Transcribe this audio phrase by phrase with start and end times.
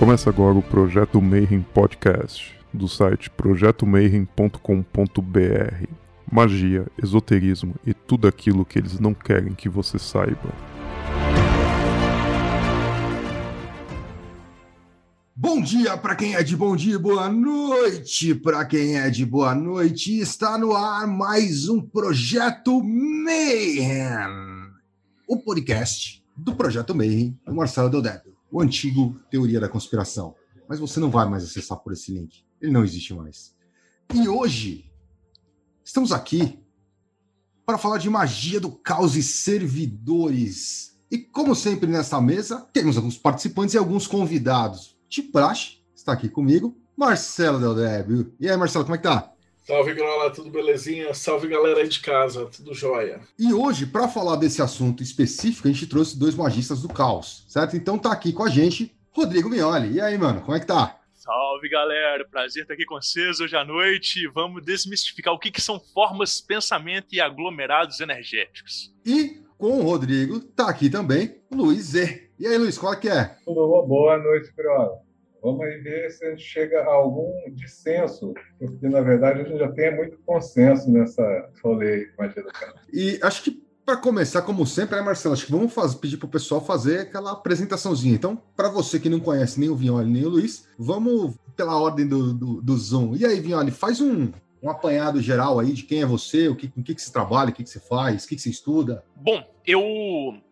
[0.00, 5.86] Começa agora o Projeto Mayhem Podcast, do site projetomayhem.com.br.
[6.32, 10.54] Magia, esoterismo e tudo aquilo que eles não querem que você saiba.
[15.36, 19.54] Bom dia para quem é de bom dia, boa noite para quem é de boa
[19.54, 20.18] noite.
[20.18, 24.08] Está no ar mais um Projeto Mayhem,
[25.28, 30.34] o podcast do Projeto Mayhem, do Marcelo Deldébio o antigo Teoria da Conspiração.
[30.68, 32.44] Mas você não vai mais acessar por esse link.
[32.60, 33.54] Ele não existe mais.
[34.14, 34.90] E hoje,
[35.84, 36.58] estamos aqui
[37.64, 40.98] para falar de magia do caos e servidores.
[41.10, 44.96] E como sempre nessa mesa, temos alguns participantes e alguns convidados.
[45.08, 48.34] Tiprache está aqui comigo, Marcelo Del Débio.
[48.38, 49.32] E aí, Marcelo, como é que tá?
[49.70, 51.14] Salve, Grola, tudo belezinha?
[51.14, 53.20] Salve, galera aí de casa, tudo jóia.
[53.38, 57.76] E hoje, para falar desse assunto específico, a gente trouxe dois magistas do caos, certo?
[57.76, 59.92] Então tá aqui com a gente Rodrigo Mioli.
[59.92, 60.98] E aí, mano, como é que tá?
[61.14, 62.26] Salve, galera!
[62.28, 64.26] Prazer estar aqui com vocês hoje à noite.
[64.34, 68.92] Vamos desmistificar o que, que são formas, pensamento e aglomerados energéticos.
[69.06, 72.28] E com o Rodrigo, tá aqui também Luiz Z.
[72.40, 73.36] E aí, Luiz, qual é que é?
[73.44, 73.86] Tudo bom?
[73.86, 75.09] Boa noite, Grola.
[75.42, 79.58] Vamos aí ver se a gente chega a algum dissenso, porque na verdade a gente
[79.58, 82.74] já tem muito consenso nessa rolê magia do cara.
[82.92, 85.34] E acho que para começar, como sempre, né, Marcelo?
[85.34, 88.14] Acho que vamos fazer, pedir para o pessoal fazer aquela apresentaçãozinha.
[88.14, 92.06] Então, para você que não conhece nem o Vignoli nem o Luiz, vamos pela ordem
[92.06, 93.16] do, do, do Zoom.
[93.16, 94.30] E aí, Vignoli, faz um,
[94.62, 97.12] um apanhado geral aí de quem é você, o que, com o que, que você
[97.12, 99.02] trabalha, o que, que você faz, o que, que você estuda.
[99.16, 99.80] Bom, eu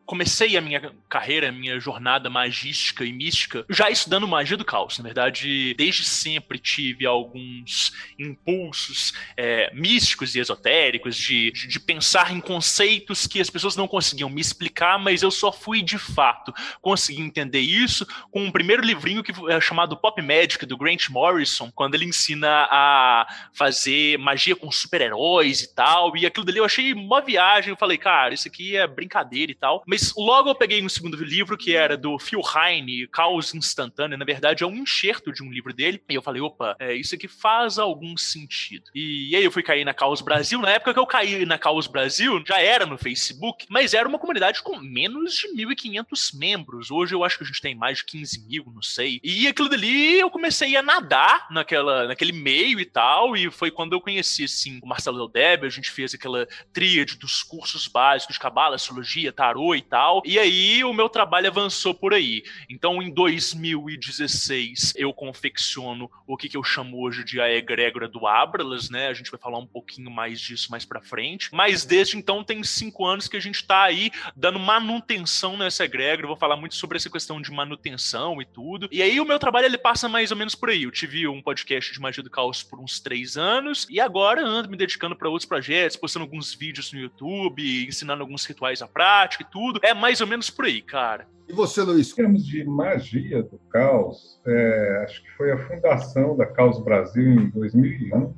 [0.09, 4.97] comecei a minha carreira, a minha jornada magística e mística já estudando magia do caos.
[4.97, 12.41] Na verdade, desde sempre tive alguns impulsos é, místicos e esotéricos de, de, pensar em
[12.41, 17.21] conceitos que as pessoas não conseguiam me explicar, mas eu só fui de fato conseguir
[17.21, 21.97] entender isso com um primeiro livrinho que é chamado Pop Magic do Grant Morrison, quando
[21.97, 26.17] ele ensina a fazer magia com super-heróis e tal.
[26.17, 27.71] E aquilo dali eu achei uma viagem.
[27.71, 29.83] Eu falei, cara, isso aqui é brincadeira e tal.
[29.87, 34.17] Mas mas logo eu peguei um segundo livro que era do Phil Heine, Caos Instantâneo.
[34.17, 36.01] Na verdade, é um enxerto de um livro dele.
[36.09, 38.85] E eu falei, opa, é, isso aqui faz algum sentido.
[38.95, 40.61] E, e aí eu fui cair na Caos Brasil.
[40.61, 44.21] Na época que eu caí na Caos Brasil, já era no Facebook, mas era uma
[44.21, 46.93] comunidade com menos de 1.500 membros.
[46.93, 49.19] Hoje eu acho que a gente tem mais de 15 mil, não sei.
[49.25, 53.37] E aquilo dali eu comecei a nadar naquela, naquele meio e tal.
[53.37, 55.65] E foi quando eu conheci, assim, o Marcelo Del.
[55.65, 60.23] A gente fez aquela tríade dos cursos básicos de cabala, astrologia, tarô e tal.
[60.25, 62.43] E aí o meu trabalho avançou por aí.
[62.69, 68.27] Então, em 2016, eu confecciono o que, que eu chamo hoje de a egrégora do
[68.27, 69.09] Abralas, né?
[69.09, 71.49] A gente vai falar um pouquinho mais disso mais pra frente.
[71.53, 76.25] Mas desde então tem cinco anos que a gente tá aí dando manutenção nessa egrégora.
[76.25, 78.89] Eu vou falar muito sobre essa questão de manutenção e tudo.
[78.93, 80.83] E aí o meu trabalho ele passa mais ou menos por aí.
[80.83, 84.69] Eu tive um podcast de magia do caos por uns três anos e agora ando
[84.69, 89.43] me dedicando para outros projetos, postando alguns vídeos no YouTube, ensinando alguns rituais à prática
[89.43, 89.78] e tudo.
[89.89, 91.27] É mais ou menos por aí, cara.
[91.49, 92.13] E você, Luiz?
[92.13, 97.25] Em termos de magia do caos, é, acho que foi a fundação da Caos Brasil
[97.25, 98.35] em 2001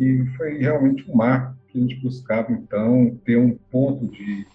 [0.00, 4.46] e foi realmente um marco que a gente buscava, então, ter um ponto de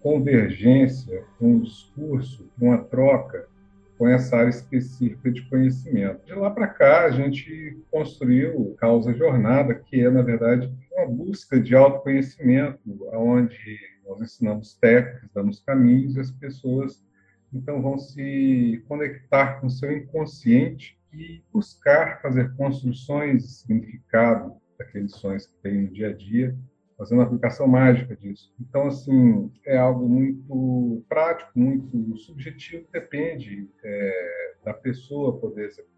[0.00, 3.46] convergência, um discurso, uma troca
[3.96, 6.26] com essa área específica de conhecimento.
[6.26, 11.60] De lá para cá, a gente construiu Causa Jornada, que é, na verdade, uma busca
[11.60, 12.80] de autoconhecimento,
[13.12, 17.02] onde nós ensinamos técnicas, damos caminhos e as pessoas
[17.52, 25.12] então vão se conectar com o seu inconsciente e buscar fazer construções de significado daqueles
[25.12, 26.56] sonhos que tem no dia a dia,
[26.98, 28.52] fazendo a aplicação mágica disso.
[28.60, 35.93] Então, assim, é algo muito prático, muito subjetivo, depende é, da pessoa poder executar.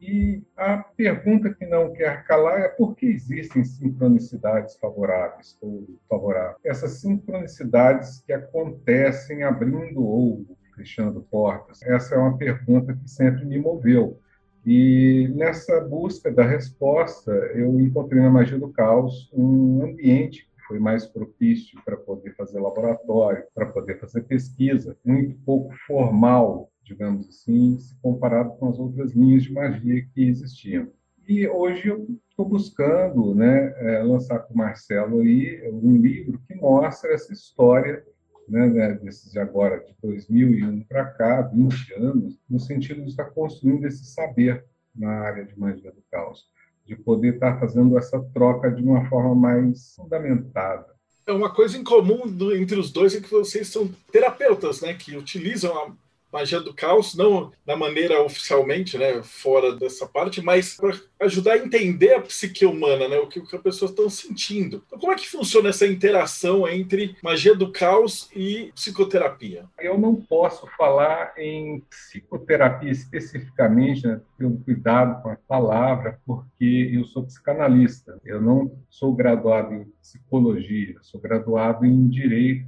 [0.00, 6.56] E a pergunta que não quer calar é por que existem sincronicidades favoráveis ou favoráveis?
[6.64, 11.80] Essas sincronicidades que acontecem abrindo ou fechando portas.
[11.82, 14.18] Essa é uma pergunta que sempre me moveu.
[14.66, 20.80] E nessa busca da resposta, eu encontrei na magia do caos um ambiente que foi
[20.80, 27.78] mais propício para poder fazer laboratório, para poder fazer pesquisa, muito pouco formal, digamos assim,
[27.78, 30.88] se comparado com as outras linhas de magia que existiam.
[31.26, 36.54] E hoje eu estou buscando né, é, lançar com o Marcelo aí um livro que
[36.54, 38.04] mostra essa história
[38.48, 43.26] né, né desses de agora, de 2001 para cá, 20 anos, no sentido de estar
[43.26, 44.64] construindo esse saber
[44.94, 46.46] na área de magia do caos,
[46.86, 50.86] de poder estar fazendo essa troca de uma forma mais fundamentada.
[51.24, 52.22] É uma coisa em comum
[52.54, 55.96] entre os dois é que vocês são terapeutas, né, que utilizam
[56.32, 61.58] magia do caos, não da maneira oficialmente, né, fora dessa parte, mas para ajudar a
[61.58, 64.82] entender a psique humana, né, o que, as pessoas estão sentindo.
[64.86, 69.66] Então, como é que funciona essa interação entre magia do caos e psicoterapia?
[69.78, 77.04] Eu não posso falar em psicoterapia especificamente, né, pelo cuidado com a palavra, porque eu
[77.04, 78.18] sou psicanalista.
[78.24, 82.66] Eu não sou graduado em psicologia, sou graduado em direito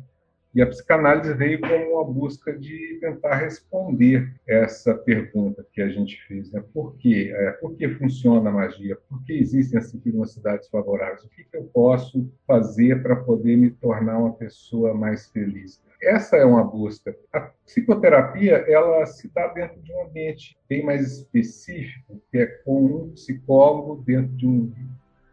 [0.55, 6.17] e a psicanálise veio como uma busca de tentar responder essa pergunta que a gente
[6.29, 6.62] fez, né?
[6.73, 7.33] Por quê?
[7.35, 8.97] É, por que funciona a magia?
[9.09, 11.25] Por que existem as sincronicidades favoráveis?
[11.25, 15.83] O que, que eu posso fazer para poder me tornar uma pessoa mais feliz?
[16.01, 17.17] Essa é uma busca.
[17.33, 22.85] A psicoterapia, ela se dá dentro de um ambiente bem mais específico, que é com
[22.85, 24.73] um psicólogo dentro de um,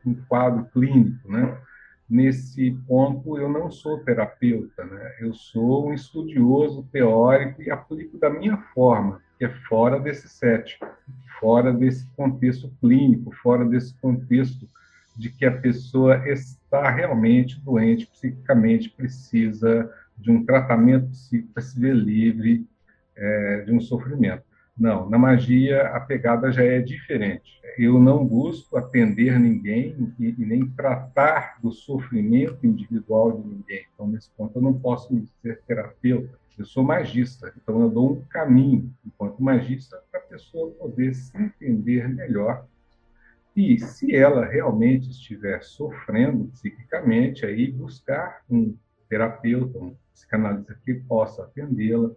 [0.06, 1.58] um quadro clínico, né?
[2.12, 5.16] Nesse ponto eu não sou terapeuta, né?
[5.22, 10.78] Eu sou um estudioso teórico e aplico da minha forma, que é fora desse set,
[11.40, 14.68] fora desse contexto clínico, fora desse contexto
[15.16, 21.80] de que a pessoa está realmente doente psiquicamente, precisa de um tratamento psíquico para se
[21.80, 22.68] ver livre
[23.16, 24.44] é, de um sofrimento.
[24.78, 27.62] Não, na magia a pegada já é diferente.
[27.78, 33.86] Eu não busco atender ninguém e, e, nem tratar do sofrimento individual de ninguém.
[33.94, 36.40] Então, nesse ponto, eu não posso me dizer terapeuta.
[36.58, 41.36] Eu sou magista, então eu dou um caminho, enquanto magista, para a pessoa poder se
[41.38, 42.66] entender melhor.
[43.56, 48.76] E, se ela realmente estiver sofrendo psiquicamente, aí buscar um
[49.10, 52.12] terapeuta, um psicanalista que possa atendê-la,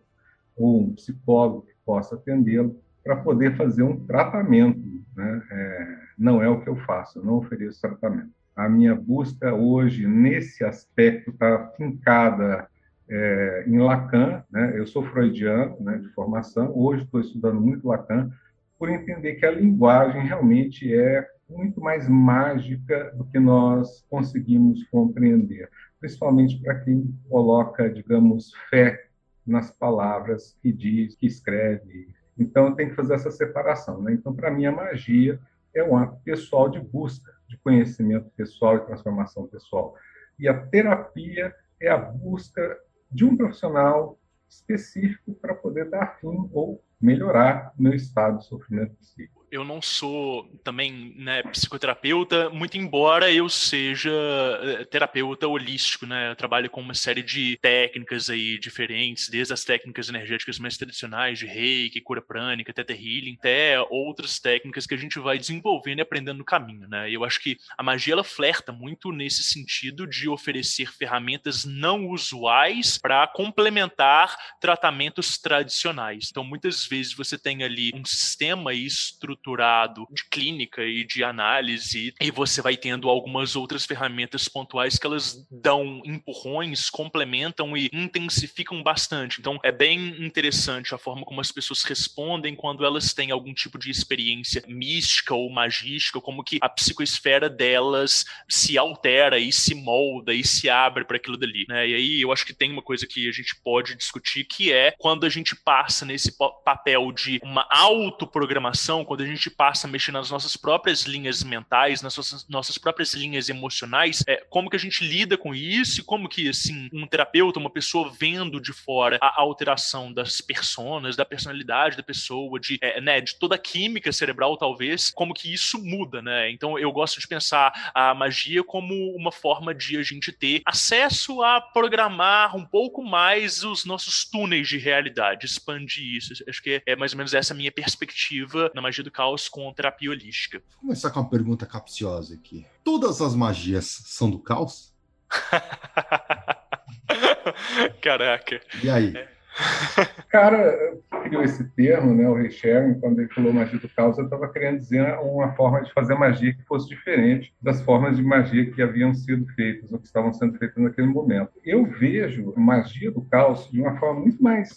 [0.56, 4.81] ou um psicólogo possa atendê-lo para poder fazer um tratamento.
[5.14, 5.42] Né?
[5.50, 8.31] É, não é o que eu faço, eu não ofereço tratamento.
[8.56, 12.69] A minha busca hoje, nesse aspecto, está fincada
[13.08, 14.42] é, em Lacan.
[14.50, 14.78] Né?
[14.78, 18.31] Eu sou freudiano né, de formação, hoje estou estudando muito Lacan,
[18.78, 25.69] por entender que a linguagem realmente é muito mais mágica do que nós conseguimos compreender,
[26.00, 29.04] principalmente para quem coloca, digamos, fé
[29.46, 32.08] nas palavras que diz, que escreve.
[32.38, 34.02] Então, tem que fazer essa separação.
[34.02, 34.12] Né?
[34.12, 35.38] Então, para mim, a magia
[35.75, 39.94] é um ato pessoal de busca de conhecimento pessoal e transformação pessoal.
[40.38, 42.79] E a terapia é a busca
[43.11, 44.19] de um profissional
[44.49, 50.50] específico para poder dar fim ou melhorar meu estado de sofrimento psíquico eu não sou
[50.64, 56.32] também né, psicoterapeuta, muito embora eu seja eh, terapeuta holístico, né?
[56.32, 61.38] Eu trabalho com uma série de técnicas aí diferentes, desde as técnicas energéticas mais tradicionais
[61.38, 66.02] de reiki, cura prânica, teta healing, até outras técnicas que a gente vai desenvolvendo e
[66.02, 67.08] aprendendo no caminho, né?
[67.08, 72.99] Eu acho que a magia ela flerta muito nesse sentido de oferecer ferramentas não usuais
[72.99, 76.26] para complementar tratamentos tradicionais.
[76.29, 82.31] Então, muitas vezes você tem ali um sistema estruturado de clínica e de análise, e
[82.31, 89.40] você vai tendo algumas outras ferramentas pontuais que elas dão empurrões, complementam e intensificam bastante.
[89.40, 93.78] Então, é bem interessante a forma como as pessoas respondem quando elas têm algum tipo
[93.78, 100.32] de experiência mística ou magística, como que a psicoesfera delas se altera e se molda
[100.32, 101.64] e se abre para aquilo dali.
[101.69, 101.88] Né?
[101.88, 104.92] E aí eu acho que tem uma coisa que a gente pode discutir que é
[104.98, 106.36] quando a gente passa nesse
[106.74, 112.02] papel de uma autoprogramação, quando a gente passa a mexer nas nossas próprias linhas mentais,
[112.02, 116.04] nas nossas, nossas próprias linhas emocionais, é, como que a gente lida com isso e
[116.04, 121.24] como que, assim, um terapeuta, uma pessoa vendo de fora a alteração das personas, da
[121.24, 125.82] personalidade da pessoa, de, é, né, de toda a química cerebral, talvez, como que isso
[125.82, 126.50] muda, né?
[126.50, 131.43] Então, eu gosto de pensar a magia como uma forma de a gente ter acesso
[131.43, 136.32] a programar um pouco mais os nossos túneis de realidade, expandir isso.
[136.48, 140.11] Acho que é mais ou menos essa minha perspectiva na magia do caos com terapia
[140.11, 140.63] holística.
[140.73, 142.65] Vou começar com uma pergunta capciosa aqui.
[142.83, 144.94] Todas as magias são do caos?
[148.01, 148.63] Caraca.
[148.83, 149.15] E aí?
[149.15, 149.35] É.
[150.31, 154.49] Cara, criou esse termo, né, o Richard, quando ele falou magia do caos, eu estava
[154.49, 158.83] querendo dizer uma forma de fazer magia que fosse diferente das formas de magia que
[158.83, 161.53] haviam sido feitas ou que estavam sendo feitas naquele momento.
[161.63, 164.77] Eu vejo magia do caos de uma forma muito mais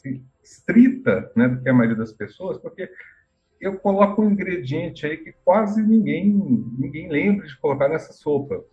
[0.52, 2.90] estrita né, do que a maioria das pessoas, porque
[3.60, 6.32] eu coloco um ingrediente aí que quase ninguém,
[6.78, 8.64] ninguém lembra de colocar nessa sopa,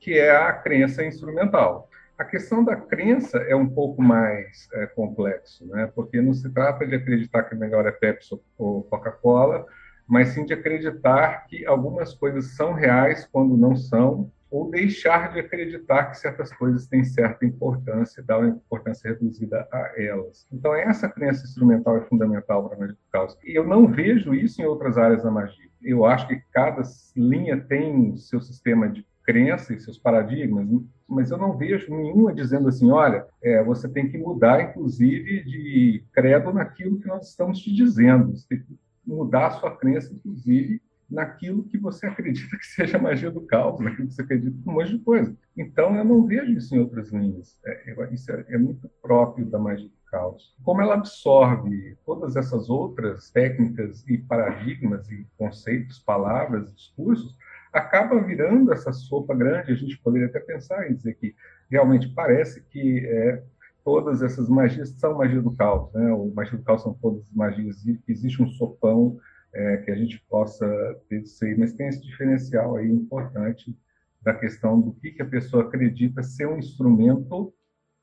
[0.00, 1.88] que é a crença instrumental.
[2.18, 5.90] A questão da crença é um pouco mais é, complexo, né?
[5.94, 9.66] porque não se trata de acreditar que melhor é Pepsi ou Coca-Cola,
[10.06, 15.40] mas sim de acreditar que algumas coisas são reais quando não são, ou deixar de
[15.40, 20.46] acreditar que certas coisas têm certa importância e dar uma importância reduzida a elas.
[20.52, 23.38] Então, essa crença instrumental é fundamental para a magia do caos.
[23.42, 25.70] E eu não vejo isso em outras áreas da magia.
[25.82, 26.82] Eu acho que cada
[27.16, 30.68] linha tem seu sistema de crença e seus paradigmas,
[31.08, 36.04] mas eu não vejo nenhuma dizendo assim, olha, é, você tem que mudar, inclusive, de
[36.12, 38.36] credo naquilo que nós estamos te dizendo.
[38.36, 40.82] Você tem que mudar a sua crença, inclusive,
[41.12, 44.96] naquilo que você acredita que seja magia do caos, naquilo que você acredita um monte
[44.96, 45.36] de coisa.
[45.56, 47.58] Então, eu não vejo isso em outras linhas.
[47.64, 50.54] É, isso é, é muito próprio da magia do caos.
[50.62, 57.36] Como ela absorve todas essas outras técnicas e paradigmas e conceitos, palavras, discursos,
[57.72, 59.72] acaba virando essa sopa grande.
[59.72, 61.34] A gente poderia até pensar em dizer que
[61.70, 63.42] realmente parece que é,
[63.84, 66.12] todas essas magias são magia do caos, né?
[66.12, 69.18] O magia do caos são todas magias, existe um sopão
[69.54, 70.66] é, que a gente possa
[71.08, 73.76] ter isso aí, mas tem esse diferencial aí importante
[74.22, 77.52] da questão do que, que a pessoa acredita ser um instrumento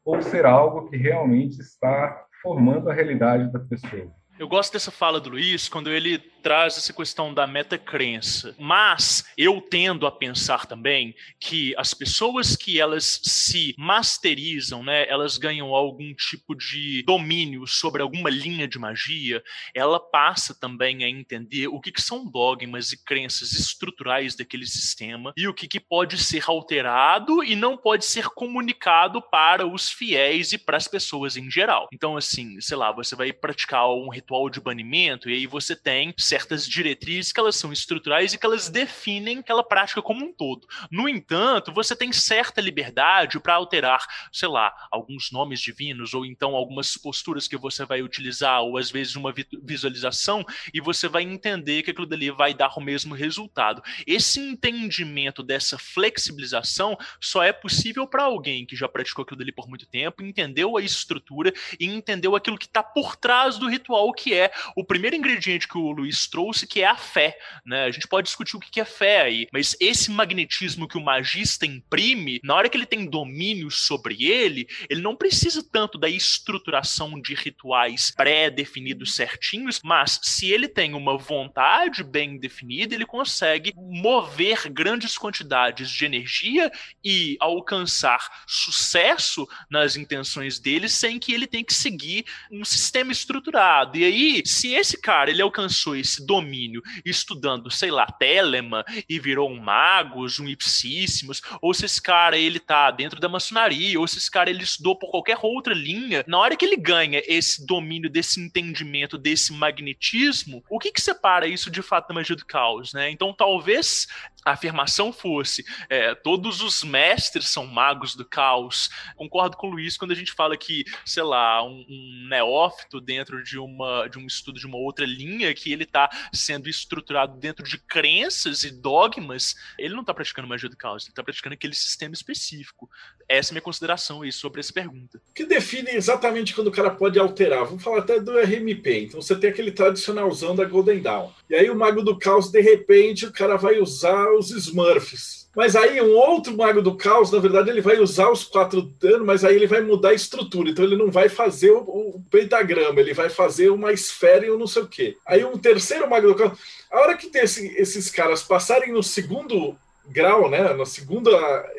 [0.04, 4.12] ou ser algo que realmente está formando a realidade da pessoa.
[4.38, 8.56] Eu gosto dessa fala do Luiz quando ele traz essa questão da metacrença.
[8.58, 15.38] Mas eu tendo a pensar também que as pessoas que elas se masterizam, né, elas
[15.38, 19.44] ganham algum tipo de domínio sobre alguma linha de magia,
[19.74, 25.34] ela passa também a entender o que, que são dogmas e crenças estruturais daquele sistema
[25.36, 30.52] e o que, que pode ser alterado e não pode ser comunicado para os fiéis
[30.52, 31.88] e para as pessoas em geral.
[31.94, 36.14] Então, assim, sei lá, você vai praticar um ritual de banimento e aí você tem
[36.30, 40.68] certas diretrizes que elas são estruturais e que elas definem aquela prática como um todo.
[40.92, 46.56] No entanto, você tem certa liberdade para alterar, sei lá, alguns nomes divinos ou então
[46.56, 49.34] algumas posturas que você vai utilizar ou às vezes uma
[49.64, 53.82] visualização e você vai entender que aquilo dali vai dar o mesmo resultado.
[54.06, 59.68] Esse entendimento dessa flexibilização só é possível para alguém que já praticou aquilo dali por
[59.68, 64.34] muito tempo, entendeu a estrutura e entendeu aquilo que está por trás do ritual, que
[64.34, 67.38] é o primeiro ingrediente que o Luiz trouxe, que é a fé.
[67.66, 67.86] Né?
[67.86, 71.66] A gente pode discutir o que é fé aí, mas esse magnetismo que o magista
[71.66, 77.20] imprime, na hora que ele tem domínio sobre ele, ele não precisa tanto da estruturação
[77.20, 84.70] de rituais pré-definidos certinhos, mas se ele tem uma vontade bem definida, ele consegue mover
[84.70, 86.72] grandes quantidades de energia
[87.04, 93.98] e alcançar sucesso nas intenções dele sem que ele tenha que seguir um sistema estruturado.
[93.98, 99.20] E aí, se esse cara ele alcançou esse esse domínio estudando, sei lá, Telema e
[99.20, 104.08] virou um Magus, um Ipsíssimos, ou se esse cara ele tá dentro da maçonaria, ou
[104.08, 107.66] se esse cara ele estudou por qualquer outra linha, na hora que ele ganha esse
[107.66, 112.46] domínio desse entendimento, desse magnetismo, o que que separa isso de fato da magia do
[112.46, 113.10] caos, né?
[113.10, 114.08] Então talvez
[114.46, 118.90] a afirmação fosse é, todos os mestres são magos do caos.
[119.16, 123.44] Concordo com o Luiz quando a gente fala que, sei lá, um, um neófito dentro
[123.44, 127.66] de, uma, de um estudo de uma outra linha que ele está sendo estruturado dentro
[127.66, 131.76] de crenças e dogmas, ele não está praticando magia do caos, ele está praticando aquele
[131.76, 132.90] sistema específico.
[133.28, 135.22] Essa é a minha consideração aí sobre essa pergunta.
[135.36, 137.66] Que define exatamente quando o cara pode alterar?
[137.66, 138.88] Vamos falar até do RMP.
[138.88, 141.32] Então você tem aquele tradicionalzão da Golden Dawn.
[141.50, 145.50] E aí o mago do caos, de repente, o cara vai usar os Smurfs.
[145.56, 149.26] Mas aí um outro mago do caos, na verdade, ele vai usar os quatro danos,
[149.26, 150.70] mas aí ele vai mudar a estrutura.
[150.70, 154.58] Então ele não vai fazer o, o pentagrama, ele vai fazer uma esfera e um
[154.58, 155.18] não sei o quê.
[155.26, 156.58] Aí um terceiro mago do caos.
[156.92, 159.76] A hora que esse, esses caras passarem no segundo
[160.08, 161.32] grau, né, na segunda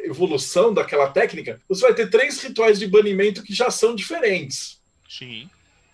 [0.05, 4.79] evolução daquela técnica, você vai ter três rituais de banimento que já são diferentes.
[5.09, 5.49] Sim.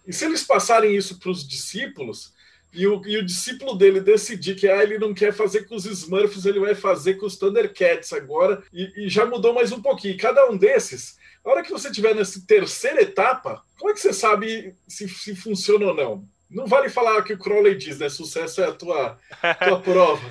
[0.06, 2.32] E se eles passarem isso para os discípulos,
[2.76, 5.86] e o, e o, discípulo dele decidir que ah, ele não quer fazer com os
[5.86, 10.16] Smurfs, ele vai fazer com os Thundercats agora, e, e já mudou mais um pouquinho.
[10.18, 14.12] Cada um desses, a hora que você estiver nessa terceira etapa, como é que você
[14.12, 16.28] sabe se, se funciona ou não?
[16.50, 18.08] Não vale falar o que o Crowley diz, né?
[18.08, 19.18] Sucesso é a tua,
[19.64, 20.22] tua prova.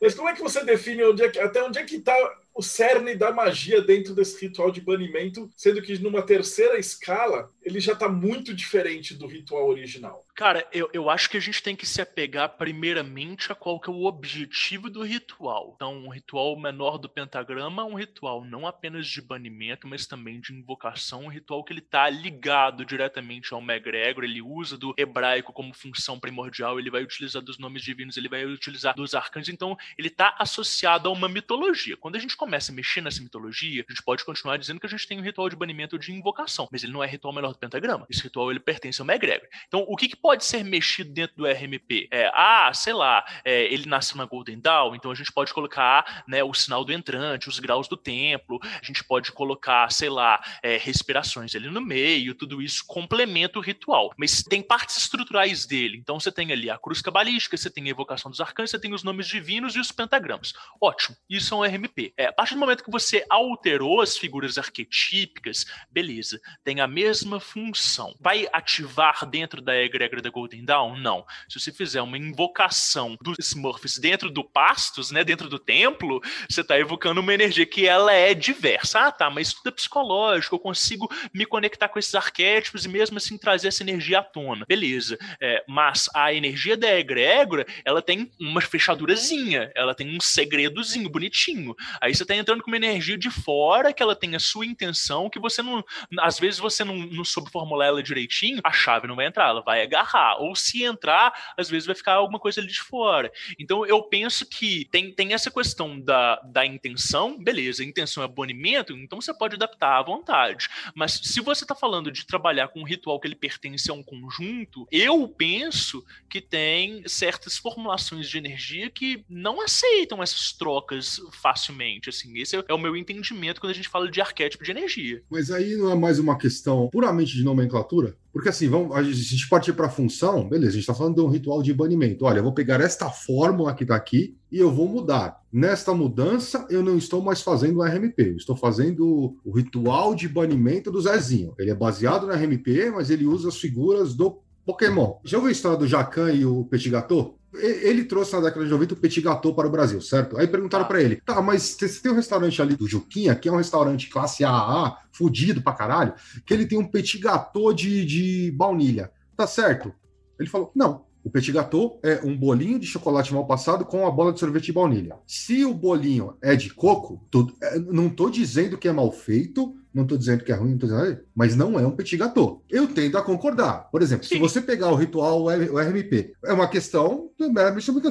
[0.00, 2.14] Mas como é que você define onde é que, até onde é que está
[2.54, 7.80] o cerne da magia dentro desse ritual de banimento, sendo que numa terceira escala ele
[7.80, 10.26] já está muito diferente do ritual original.
[10.34, 13.90] Cara, eu, eu acho que a gente tem que se apegar primeiramente a qual que
[13.90, 15.74] é o objetivo do ritual.
[15.76, 20.40] Então, um ritual menor do pentagrama é um ritual não apenas de banimento, mas também
[20.40, 25.52] de invocação, um ritual que ele está ligado diretamente ao Megregor, ele usa do hebraico
[25.52, 29.76] como função primordial, ele vai utilizar dos nomes divinos, ele vai utilizar dos arcanos, então
[29.98, 31.94] ele está associado a uma mitologia.
[31.94, 34.88] Quando a gente começa a mexer nessa mitologia, a gente pode continuar dizendo que a
[34.88, 37.58] gente tem um ritual de banimento de invocação, mas ele não é ritual melhor do
[37.58, 38.06] pentagrama.
[38.08, 39.42] Esse ritual ele pertence ao Megreg.
[39.68, 42.08] Então, o que, que, pode ser mexido dentro do RMP?
[42.10, 46.24] É, ah, sei lá, é, ele nasceu na Golden Dawn, então a gente pode colocar
[46.26, 50.42] né, o sinal do entrante, os graus do templo, a gente pode colocar, sei lá,
[50.62, 54.12] é, respirações ali no meio, tudo isso complementa o ritual.
[54.16, 55.98] Mas tem partes estruturais dele.
[55.98, 58.94] Então você tem ali a cruz cabalística, você tem a evocação dos arcanos, você tem
[58.94, 60.52] os nomes divinos e os pentagramas.
[60.80, 62.12] Ótimo, isso é um RMP.
[62.16, 67.40] É, a partir do momento que você alterou as figuras arquetípicas, beleza, tem a mesma
[67.40, 68.14] função.
[68.20, 70.98] Vai ativar dentro da egrégora da Golden Dawn?
[70.98, 71.24] Não.
[71.48, 76.60] Se você fizer uma invocação dos Smurfs dentro do Pastos, né, dentro do templo, você
[76.60, 79.00] está evocando uma energia que ela é diversa.
[79.00, 83.16] Ah, tá, mas tudo é psicológico, eu consigo me conectar com esses arquétipos e mesmo
[83.16, 84.64] assim trazer essa energia à tona.
[84.68, 85.18] Beleza.
[85.40, 89.29] É, mas a energia da egrégora, ela tem uma fechadurazinha,
[89.74, 91.74] ela tem um segredozinho bonitinho.
[92.00, 95.30] Aí você está entrando com uma energia de fora que ela tem a sua intenção,
[95.30, 95.84] que você não.
[96.20, 99.62] Às vezes você não, não soube formular ela direitinho, a chave não vai entrar, ela
[99.62, 100.40] vai agarrar.
[100.40, 103.32] Ou se entrar, às vezes vai ficar alguma coisa ali de fora.
[103.58, 108.28] Então eu penso que tem, tem essa questão da, da intenção, beleza, a intenção é
[108.28, 110.68] banimento, então você pode adaptar à vontade.
[110.94, 114.02] Mas se você está falando de trabalhar com um ritual que ele pertence a um
[114.02, 122.08] conjunto, eu penso que tem certas formulações de energia que não aceitam essas trocas facilmente.
[122.08, 125.22] Assim, esse é o meu entendimento quando a gente fala de arquétipo de energia.
[125.30, 128.16] Mas aí não é mais uma questão puramente de nomenclatura?
[128.32, 131.20] Porque assim, vamos, a gente partir para a função, beleza, a gente está falando de
[131.20, 132.24] um ritual de banimento.
[132.24, 135.40] Olha, eu vou pegar esta fórmula que está aqui e eu vou mudar.
[135.52, 140.28] Nesta mudança, eu não estou mais fazendo o RMP, eu estou fazendo o ritual de
[140.28, 141.54] banimento do Zezinho.
[141.58, 145.18] Ele é baseado no RMP, mas ele usa as figuras do Pokémon.
[145.24, 147.39] Já ouviu a história do Jacan e o Petit Gâteau?
[147.52, 150.38] Ele trouxe na década de 90 o petit gâteau para o Brasil, certo?
[150.38, 150.88] Aí perguntaram ah.
[150.88, 154.08] para ele: tá, mas você tem um restaurante ali do Juquinha, que é um restaurante
[154.08, 156.14] classe AA, fudido pra caralho,
[156.46, 159.10] que ele tem um petit gâteau de, de baunilha.
[159.36, 159.92] Tá certo?
[160.38, 161.08] Ele falou: não.
[161.22, 164.66] O petit gâteau é um bolinho de chocolate mal passado com uma bola de sorvete
[164.66, 165.16] de baunilha.
[165.26, 169.74] Se o bolinho é de coco, tô, é, não tô dizendo que é mal feito,
[169.94, 172.62] não estou dizendo que é ruim, não tô dizendo, mas não é um petit gâteau.
[172.70, 173.88] Eu tendo a concordar.
[173.90, 174.36] Por exemplo, Sim.
[174.36, 177.30] se você pegar o ritual, o RMP, é uma questão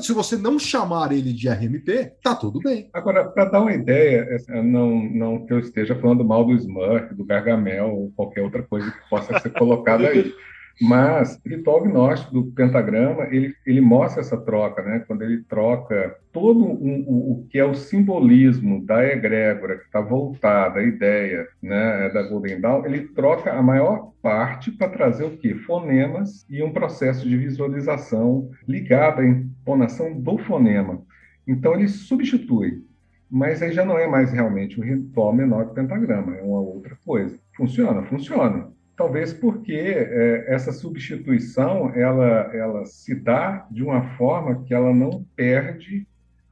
[0.02, 2.90] se você não chamar ele de RMP, tá tudo bem.
[2.94, 4.28] Agora, para dar uma ideia,
[4.64, 8.90] não, não que eu esteja falando mal do Smurf, do Gargamel ou qualquer outra coisa
[8.90, 10.34] que possa ser colocada aí.
[10.82, 15.04] Mas o ritual gnóstico do pentagrama, ele, ele mostra essa troca, né?
[15.06, 20.00] Quando ele troca todo um, o, o que é o simbolismo da egrégora, que está
[20.00, 25.38] voltada à ideia né, da Golden Dawn, ele troca a maior parte para trazer o
[25.38, 25.54] quê?
[25.54, 31.02] Fonemas e um processo de visualização ligado à entonação do fonema.
[31.46, 32.84] Então ele substitui,
[33.30, 36.62] mas aí já não é mais realmente um ritual menor que o pentagrama, é uma
[36.62, 37.38] outra coisa.
[37.56, 38.04] Funciona?
[38.04, 44.94] Funciona talvez porque é, essa substituição ela, ela se dá de uma forma que ela
[44.94, 46.06] não perde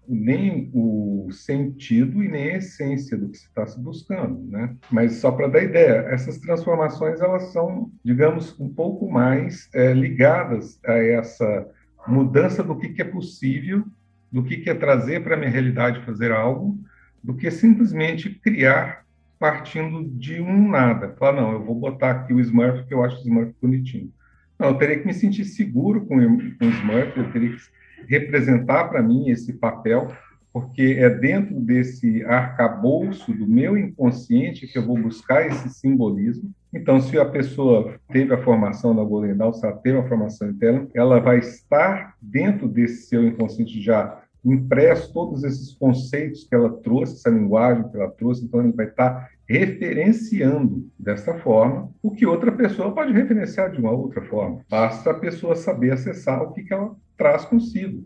[0.07, 4.73] nem o sentido e nem a essência do que se está se buscando, né?
[4.89, 10.79] Mas só para dar ideia, essas transformações elas são, digamos, um pouco mais é, ligadas
[10.85, 11.67] a essa
[12.07, 13.83] mudança do que, que é possível,
[14.31, 16.79] do que, que é trazer para a minha realidade fazer algo,
[17.21, 19.05] do que simplesmente criar
[19.39, 21.15] partindo de um nada.
[21.17, 24.11] Falar, não, eu vou botar aqui o Smurf porque eu acho o Smurf bonitinho.
[24.59, 27.61] Não, eu teria que me sentir seguro com, com o Smurf, eu teria que
[28.07, 30.11] representar para mim esse papel,
[30.51, 36.51] porque é dentro desse arcabouço do meu inconsciente que eu vou buscar esse simbolismo.
[36.73, 40.49] Então, se a pessoa teve a formação na Golden Dawn, se ela teve a formação
[40.49, 44.21] interna, ela vai estar dentro desse seu inconsciente já
[44.53, 48.87] impresso todos esses conceitos que ela trouxe, essa linguagem que ela trouxe, então ele vai
[48.87, 54.61] estar referenciando dessa forma o que outra pessoa pode referenciar de uma outra forma.
[54.69, 58.05] Basta a pessoa saber acessar o que, que ela traz consigo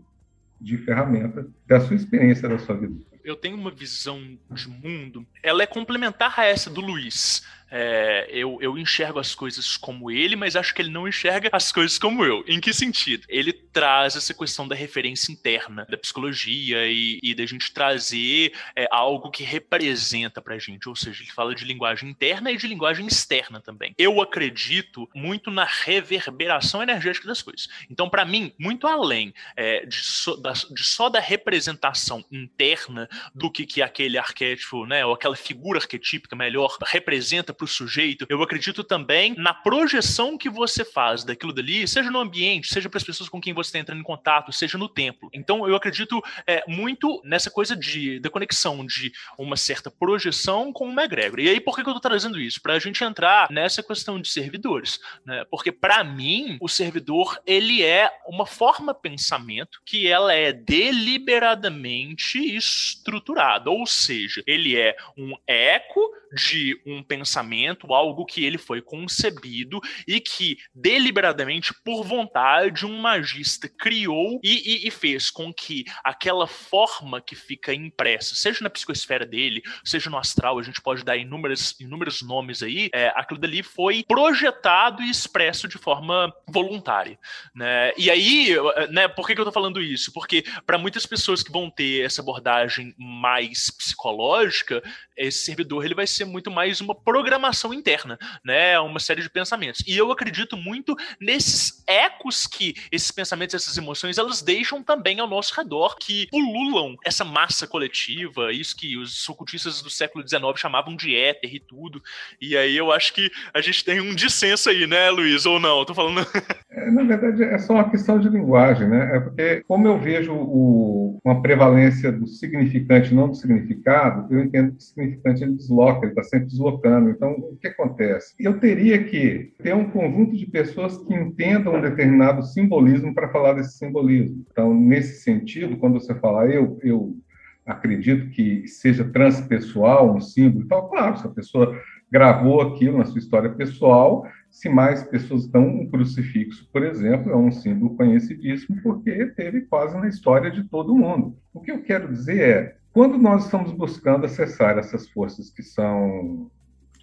[0.60, 2.96] de ferramenta da sua experiência, da sua vida.
[3.24, 4.20] Eu tenho uma visão
[4.52, 9.78] de mundo, ela é complementar a essa do Luiz é, eu, eu enxergo as coisas
[9.78, 12.44] como ele, mas acho que ele não enxerga as coisas como eu.
[12.46, 13.26] Em que sentido?
[13.30, 18.88] Ele traz essa questão da referência interna da psicologia e, e da gente trazer é,
[18.92, 20.90] algo que representa pra gente.
[20.90, 23.96] Ou seja, ele fala de linguagem interna e de linguagem externa também.
[23.98, 27.70] Eu acredito muito na reverberação energética das coisas.
[27.90, 33.50] Então, para mim, muito além é, de, so, da, de, só da representação interna do
[33.50, 38.42] que, que aquele arquétipo, né, ou aquela figura arquetípica melhor representa para o sujeito, eu
[38.42, 43.04] acredito também na projeção que você faz daquilo dali, seja no ambiente, seja para as
[43.04, 45.30] pessoas com quem você está entrando em contato, seja no templo.
[45.32, 50.88] Então, eu acredito é, muito nessa coisa de, da conexão de uma certa projeção com
[50.88, 51.44] uma egrégora.
[51.44, 52.60] E aí, por que, que eu estou trazendo isso?
[52.62, 55.00] Para a gente entrar nessa questão de servidores.
[55.24, 55.46] Né?
[55.52, 63.70] Porque, para mim, o servidor ele é uma forma pensamento que ela é deliberadamente estruturada,
[63.70, 66.02] ou seja, ele é um eco
[66.34, 67.51] de um pensamento,
[67.94, 74.88] algo que ele foi concebido e que deliberadamente, por vontade, um magista criou e, e,
[74.88, 80.18] e, fez com que aquela forma que fica impressa, seja na psicosfera dele, seja no
[80.18, 85.10] astral, a gente pode dar inúmeros, inúmeros nomes aí, é, aquilo dali foi projetado e
[85.10, 87.20] expresso de forma voluntária.
[87.54, 87.94] Né?
[87.98, 88.56] E aí,
[88.90, 90.12] né, por que, que eu tô falando isso?
[90.14, 94.82] Porque para muitas pessoas que vão ter essa abordagem mais psicológica,
[95.16, 97.41] esse servidor ele vai ser muito mais uma programação
[97.74, 98.80] interna, né?
[98.80, 99.84] Uma série de pensamentos.
[99.88, 105.28] E eu acredito muito nesses ecos que esses pensamentos, essas emoções, elas deixam também ao
[105.28, 110.96] nosso redor, que pululam essa massa coletiva, isso que os ocultistas do século XIX chamavam
[110.96, 112.02] de éter e tudo.
[112.40, 115.46] E aí eu acho que a gente tem um dissenso aí, né, Luiz?
[115.46, 115.86] Ou não?
[115.86, 116.26] tô falando.
[116.74, 119.18] É, na verdade, é só uma questão de linguagem, né?
[119.18, 124.72] É porque, como eu vejo o, uma prevalência do significante, não do significado, eu entendo
[124.72, 127.10] que o significante ele desloca, ele está sempre deslocando.
[127.22, 128.34] Então, o que acontece?
[128.40, 133.54] Eu teria que ter um conjunto de pessoas que entendam um determinado simbolismo para falar
[133.54, 134.44] desse simbolismo.
[134.52, 137.16] Então, nesse sentido, quando você fala eu, eu
[137.64, 141.80] acredito que seja transpessoal um símbolo e tal, claro, se a pessoa
[142.12, 147.36] gravou aquilo na sua história pessoal, se mais pessoas dão um crucifixo, por exemplo, é
[147.36, 151.38] um símbolo conhecidíssimo porque teve quase na história de todo mundo.
[151.54, 156.50] O que eu quero dizer é, quando nós estamos buscando acessar essas forças que são,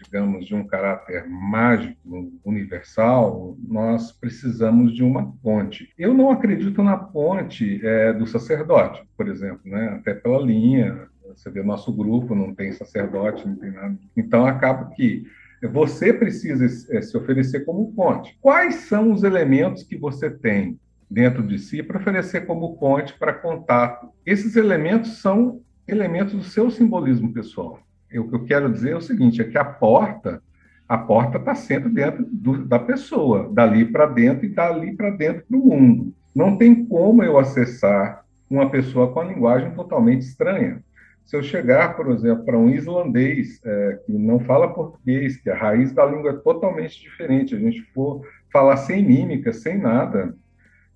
[0.02, 1.96] digamos, de um caráter mágico,
[2.44, 5.92] universal, nós precisamos de uma ponte.
[5.98, 9.88] Eu não acredito na ponte é, do sacerdote, por exemplo, né?
[9.88, 11.08] até pela linha.
[11.28, 13.98] Você vê, nosso grupo não tem sacerdote, não tem nada.
[14.16, 15.24] Então, acaba que
[15.66, 16.64] você precisa
[16.96, 18.38] é, se oferecer como ponte.
[18.40, 20.78] Quais são os elementos que você tem
[21.10, 24.08] dentro de si para oferecer como ponte para contato?
[24.24, 27.80] Esses elementos são elementos do seu simbolismo pessoal.
[28.08, 30.42] Que eu quero dizer o seguinte: é que a porta,
[30.88, 35.44] a porta está sempre dentro do, da pessoa, dali para dentro e dali para dentro
[35.46, 36.14] para o mundo.
[36.34, 40.82] Não tem como eu acessar uma pessoa com a linguagem totalmente estranha.
[41.24, 45.56] Se eu chegar, por exemplo, para um islandês é, que não fala português, que a
[45.56, 50.34] raiz da língua é totalmente diferente, a gente for falar sem mímica, sem nada,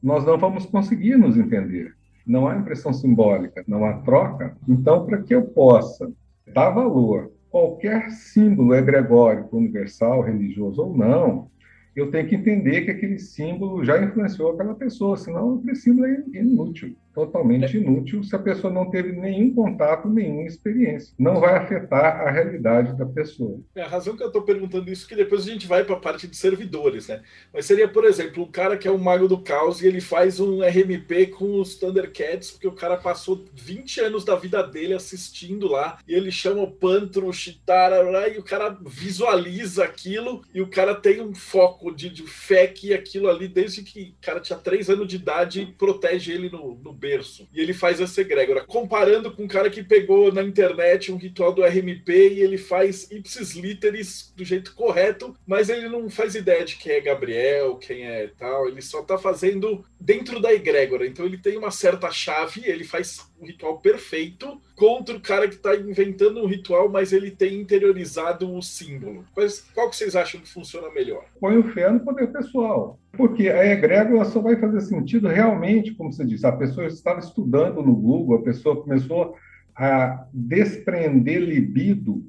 [0.03, 1.95] nós não vamos conseguir nos entender
[2.27, 4.57] não há impressão simbólica, não há troca.
[4.69, 6.11] Então, para que eu possa
[6.47, 11.51] dar valor qualquer símbolo egregórico, universal, religioso ou não,
[11.95, 16.25] eu tenho que entender que aquele símbolo já influenciou aquela pessoa, senão aquele símbolo é
[16.33, 21.15] inútil totalmente inútil se a pessoa não teve nenhum contato, nenhuma experiência.
[21.19, 23.61] Não vai afetar a realidade da pessoa.
[23.75, 25.97] É, a razão que eu estou perguntando isso é que depois a gente vai para
[25.97, 27.23] a parte de servidores, né?
[27.53, 30.41] Mas seria, por exemplo, um cara que é um mago do caos e ele faz
[30.41, 35.69] um RMP com os Thundercats, porque o cara passou 20 anos da vida dele assistindo
[35.69, 40.69] lá, e ele chama o Pantro, o Chitara, e o cara visualiza aquilo, e o
[40.69, 44.59] cara tem um foco de, de fé que aquilo ali, desde que o cara tinha
[44.59, 47.49] 3 anos de idade, protege ele no, no berço.
[47.53, 48.65] E ele faz essa egrégora.
[48.65, 53.11] Comparando com um cara que pegou na internet um ritual do RMP e ele faz
[53.11, 58.07] ipsis literis do jeito correto, mas ele não faz ideia de quem é Gabriel, quem
[58.07, 58.69] é tal.
[58.69, 61.05] Ele só tá fazendo dentro da egrégora.
[61.05, 65.57] Então ele tem uma certa chave, ele faz um ritual perfeito contra o cara que
[65.57, 69.25] está inventando um ritual, mas ele tem interiorizado o símbolo.
[69.37, 71.25] Mas qual que vocês acham que funciona melhor?
[71.41, 72.99] Põe o fé no poder pessoal.
[73.17, 77.83] Porque a egrégora só vai fazer sentido realmente, como você disse, a pessoa estava estudando
[77.83, 79.35] no Google, a pessoa começou
[79.77, 82.25] a desprender libido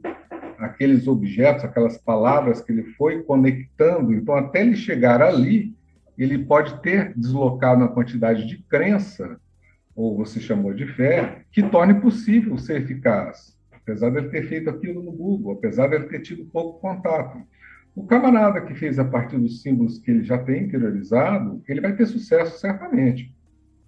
[0.58, 4.14] aqueles objetos, aquelas palavras que ele foi conectando.
[4.14, 5.74] Então, até ele chegar ali,
[6.18, 9.40] ele pode ter deslocado uma quantidade de crença
[9.96, 14.70] ou você chamou de fé, que torne possível ser eficaz, apesar de ele ter feito
[14.70, 17.38] aquilo no Google, apesar de ele ter tido pouco contato.
[17.96, 21.96] O camarada que fez a partir dos símbolos que ele já tem interiorizado, ele vai
[21.96, 23.34] ter sucesso certamente.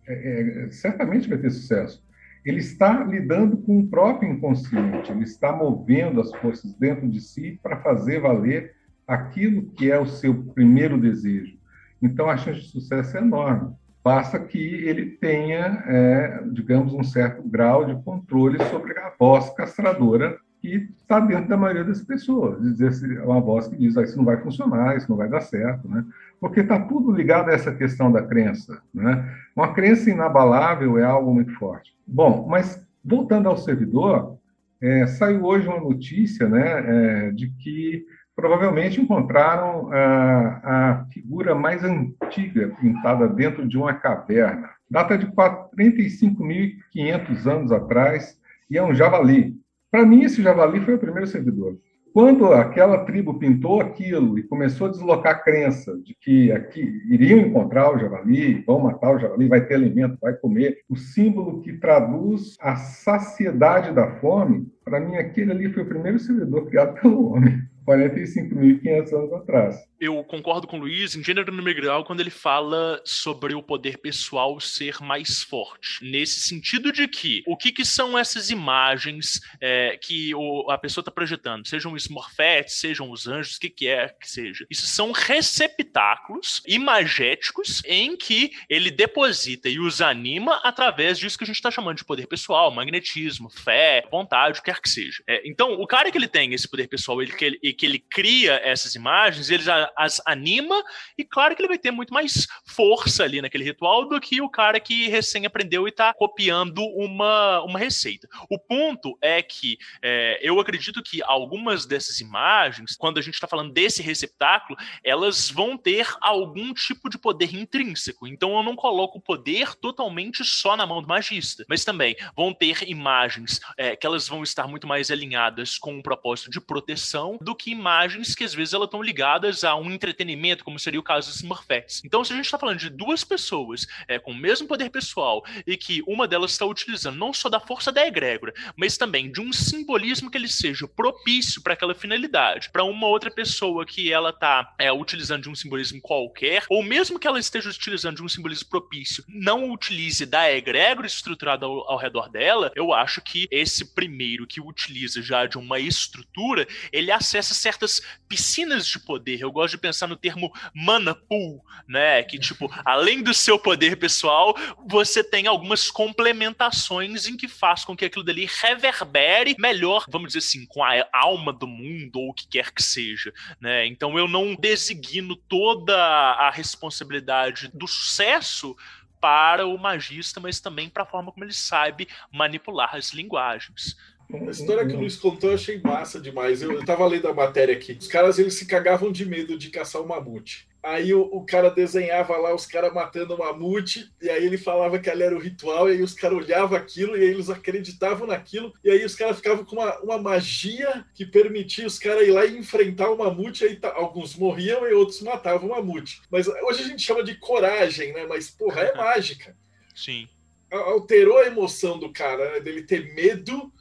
[0.07, 2.05] É, é, certamente vai ter sucesso.
[2.45, 7.59] Ele está lidando com o próprio inconsciente, ele está movendo as forças dentro de si
[7.63, 8.75] para fazer valer
[9.07, 11.57] aquilo que é o seu primeiro desejo.
[11.99, 13.73] Então, a chance de sucesso é enorme.
[14.03, 20.37] Basta que ele tenha, é, digamos, um certo grau de controle sobre a voz castradora,
[20.65, 22.59] que está dentro da maioria das pessoas.
[22.61, 25.87] Dizer uma voz que diz, ah, isso não vai funcionar, isso não vai dar certo,
[25.87, 26.03] né?
[26.39, 29.31] Porque está tudo ligado a essa questão da crença, né?
[29.55, 31.95] Uma crença inabalável é algo muito forte.
[32.07, 34.37] Bom, mas voltando ao servidor,
[34.81, 41.83] é, saiu hoje uma notícia, né, é, de que provavelmente encontraram a, a figura mais
[41.83, 44.69] antiga pintada dentro de uma caverna.
[44.89, 48.37] Data de 45.500 anos atrás
[48.69, 49.55] e é um javali.
[49.95, 51.77] Para mim, esse javali foi o primeiro servidor.
[52.11, 57.39] Quando aquela tribo pintou aquilo e começou a deslocar a crença de que aqui iriam
[57.39, 61.71] encontrar o javali, vão matar o javali, vai ter alimento, vai comer, o símbolo que
[61.71, 67.31] traduz a saciedade da fome, para mim aquele ali foi o primeiro servidor criado pelo
[67.31, 67.57] homem.
[67.85, 69.87] 45.500 anos atrás.
[69.99, 74.59] Eu concordo com o Luiz em gênero grau quando ele fala sobre o poder pessoal
[74.59, 76.03] ser mais forte.
[76.03, 81.01] Nesse sentido de que o que, que são essas imagens é, que o, a pessoa
[81.01, 81.67] está projetando?
[81.67, 84.65] Sejam os morfetes, sejam os anjos, o que quer que, que seja.
[84.69, 91.47] Isso são receptáculos imagéticos em que ele deposita e os anima através disso que a
[91.47, 95.23] gente está chamando de poder pessoal, magnetismo, fé, vontade, o que quer que seja.
[95.27, 97.99] É, então, o cara que ele tem esse poder pessoal ele, que ele, que ele
[97.99, 99.63] cria essas imagens, ele
[99.95, 100.83] as anima,
[101.17, 104.49] e claro que ele vai ter muito mais força ali naquele ritual do que o
[104.49, 108.27] cara que recém aprendeu e está copiando uma, uma receita.
[108.49, 113.47] O ponto é que é, eu acredito que algumas dessas imagens, quando a gente está
[113.47, 118.27] falando desse receptáculo, elas vão ter algum tipo de poder intrínseco.
[118.27, 122.53] Então eu não coloco o poder totalmente só na mão do magista, mas também vão
[122.53, 127.37] ter imagens é, que elas vão estar muito mais alinhadas com um propósito de proteção
[127.41, 130.99] do que que imagens que às vezes elas estão ligadas a um entretenimento, como seria
[130.99, 132.03] o caso dos Smurfettes.
[132.05, 135.43] Então, se a gente está falando de duas pessoas é, com o mesmo poder pessoal
[135.65, 139.41] e que uma delas está utilizando não só da força da egrégora, mas também de
[139.41, 144.29] um simbolismo que ele seja propício para aquela finalidade, para uma outra pessoa que ela
[144.29, 148.29] está é, utilizando de um simbolismo qualquer, ou mesmo que ela esteja utilizando de um
[148.29, 153.95] simbolismo propício, não utilize da egrégora estruturada ao, ao redor dela, eu acho que esse
[153.95, 159.41] primeiro que utiliza já de uma estrutura, ele acessa certas piscinas de poder.
[159.41, 162.23] Eu gosto de pensar no termo mana pool, né?
[162.23, 164.55] Que, tipo, além do seu poder pessoal,
[164.87, 170.39] você tem algumas complementações em que faz com que aquilo dali reverbere melhor, vamos dizer
[170.39, 173.85] assim, com a alma do mundo ou o que quer que seja, né?
[173.85, 178.75] Então eu não designo toda a responsabilidade do sucesso
[179.19, 183.97] para o magista, mas também para a forma como ele sabe manipular as linguagens.
[184.33, 186.61] A história que o Luiz contou eu achei massa demais.
[186.61, 187.97] Eu, eu tava lendo a matéria aqui.
[187.99, 190.67] Os caras eles se cagavam de medo de caçar o mamute.
[190.85, 194.99] Aí o, o cara desenhava lá os caras matando o mamute, e aí ele falava
[194.99, 198.27] que ali era o ritual, e aí os caras olhavam aquilo, e aí eles acreditavam
[198.27, 202.29] naquilo, e aí os caras ficavam com uma, uma magia que permitia os caras ir
[202.29, 206.21] lá e enfrentar o mamute, aí tá, alguns morriam e outros matavam o mamute.
[206.29, 208.27] Mas hoje a gente chama de coragem, né?
[208.27, 209.57] Mas, porra, é mágica.
[209.95, 210.27] Sim.
[210.71, 212.59] Alterou a emoção do cara, né?
[212.59, 213.73] dele ter medo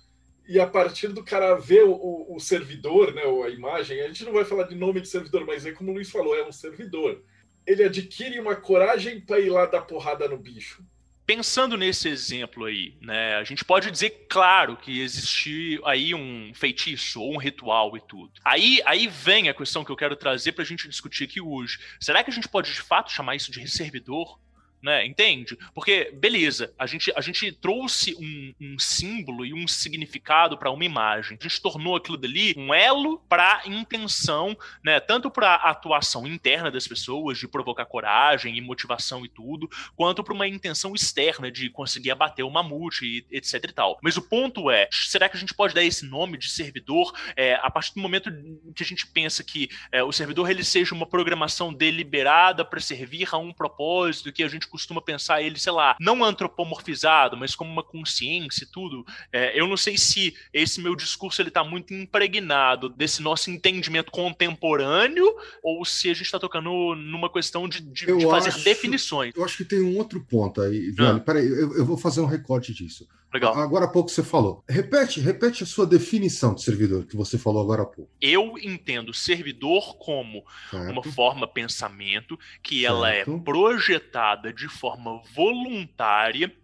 [0.46, 4.32] e a partir do cara ver o, o, servidor, né, a imagem, a gente não
[4.32, 7.22] vai falar de nome de servidor, mas é como o Luiz falou, é um servidor.
[7.66, 10.84] Ele adquire uma coragem para ir lá dar porrada no bicho.
[11.26, 17.22] Pensando nesse exemplo aí, né, a gente pode dizer, claro, que existe aí um feitiço
[17.22, 18.32] ou um ritual e tudo.
[18.44, 21.78] Aí, aí vem a questão que eu quero trazer para a gente discutir aqui hoje.
[21.98, 24.38] Será que a gente pode de fato chamar isso de servidor?
[24.84, 25.06] Né?
[25.06, 25.56] Entende?
[25.74, 30.84] Porque, beleza, a gente, a gente trouxe um, um símbolo e um significado para uma
[30.84, 31.38] imagem.
[31.40, 35.00] A gente tornou aquilo dali um elo para intenção, né?
[35.00, 40.34] Tanto para atuação interna das pessoas, de provocar coragem e motivação e tudo, quanto para
[40.34, 43.98] uma intenção externa de conseguir abater o mamute e etc e tal.
[44.02, 47.54] Mas o ponto é, será que a gente pode dar esse nome de servidor é,
[47.54, 48.30] a partir do momento
[48.76, 53.26] que a gente pensa que é, o servidor ele seja uma programação deliberada para servir
[53.32, 57.70] a um propósito que a gente costuma pensar ele, sei lá, não antropomorfizado, mas como
[57.70, 59.06] uma consciência e tudo.
[59.32, 64.10] É, eu não sei se esse meu discurso ele tá muito impregnado desse nosso entendimento
[64.10, 65.32] contemporâneo
[65.62, 69.32] ou se a gente está tocando numa questão de, de, de fazer acho, definições.
[69.36, 71.20] Eu acho que tem um outro ponto aí, Viane.
[71.20, 71.22] Ah.
[71.22, 73.06] Peraí, eu, eu vou fazer um recorte disso.
[73.34, 73.58] Legal.
[73.58, 74.62] Agora há pouco você falou.
[74.68, 78.08] Repete, repete a sua definição de servidor que você falou agora há pouco.
[78.20, 80.92] Eu entendo servidor como certo.
[80.92, 82.94] uma forma pensamento que certo.
[82.94, 86.54] ela é projetada de forma voluntária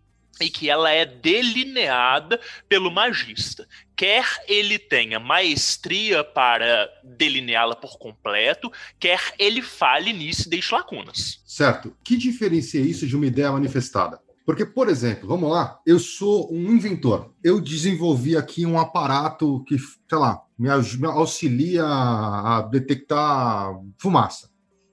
[0.40, 3.66] e que ela é delineada pelo magista.
[3.96, 11.42] Quer ele tenha maestria para delineá-la por completo, quer ele fale nisso e deixe lacunas.
[11.44, 11.96] Certo.
[12.04, 14.20] Que diferencia isso de uma ideia manifestada?
[14.50, 17.32] Porque, por exemplo, vamos lá, eu sou um inventor.
[17.40, 20.68] Eu desenvolvi aqui um aparato que, sei lá, me,
[21.06, 24.50] auxilia a detectar fumaça.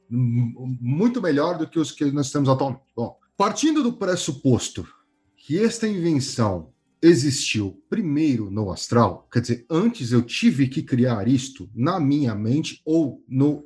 [0.07, 2.83] Muito melhor do que os que nós temos atualmente.
[2.95, 4.87] Bom, partindo do pressuposto
[5.35, 6.69] que esta invenção
[7.01, 12.79] existiu primeiro no astral, quer dizer, antes eu tive que criar isto na minha mente
[12.85, 13.65] ou no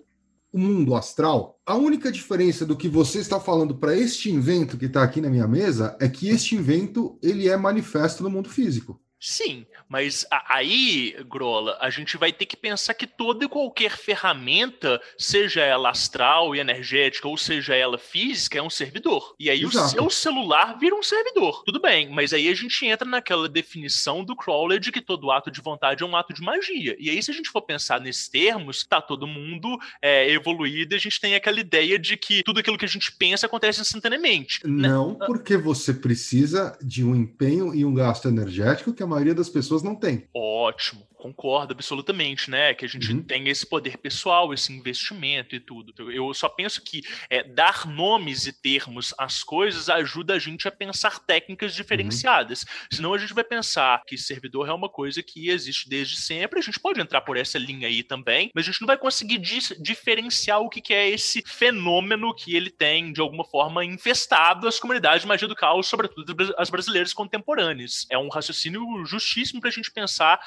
[0.57, 5.03] mundo astral, a única diferença do que você está falando para este invento que está
[5.03, 9.01] aqui na minha mesa é que este invento ele é manifesto no mundo físico.
[9.23, 14.99] Sim, mas aí, Grola, a gente vai ter que pensar que toda e qualquer ferramenta,
[15.15, 19.35] seja ela astral e energética, ou seja ela física, é um servidor.
[19.39, 19.85] E aí Exato.
[19.85, 21.61] o seu celular vira um servidor.
[21.63, 25.51] Tudo bem, mas aí a gente entra naquela definição do Crowley de que todo ato
[25.51, 26.95] de vontade é um ato de magia.
[26.99, 30.97] E aí, se a gente for pensar nesses termos, tá todo mundo é, evoluído e
[30.97, 34.65] a gente tem aquela ideia de que tudo aquilo que a gente pensa acontece instantaneamente.
[34.65, 34.87] Né?
[34.87, 35.27] Não, né?
[35.27, 39.83] porque você precisa de um empenho e um gasto energético que é maioria das pessoas
[39.83, 40.27] não tem.
[40.33, 42.73] Ótimo concordo absolutamente, né?
[42.73, 43.21] Que a gente uhum.
[43.21, 45.93] tem esse poder pessoal, esse investimento e tudo.
[46.11, 50.71] Eu só penso que é, dar nomes e termos às coisas ajuda a gente a
[50.71, 52.63] pensar técnicas diferenciadas.
[52.63, 52.67] Uhum.
[52.91, 56.57] Senão a gente vai pensar que servidor é uma coisa que existe desde sempre.
[56.57, 59.37] A gente pode entrar por essa linha aí também, mas a gente não vai conseguir
[59.37, 64.79] diferenciar o que, que é esse fenômeno que ele tem, de alguma forma, infestado as
[64.79, 68.07] comunidades de magia do caos, sobretudo as brasileiras contemporâneas.
[68.09, 70.39] É um raciocínio justíssimo para a gente pensar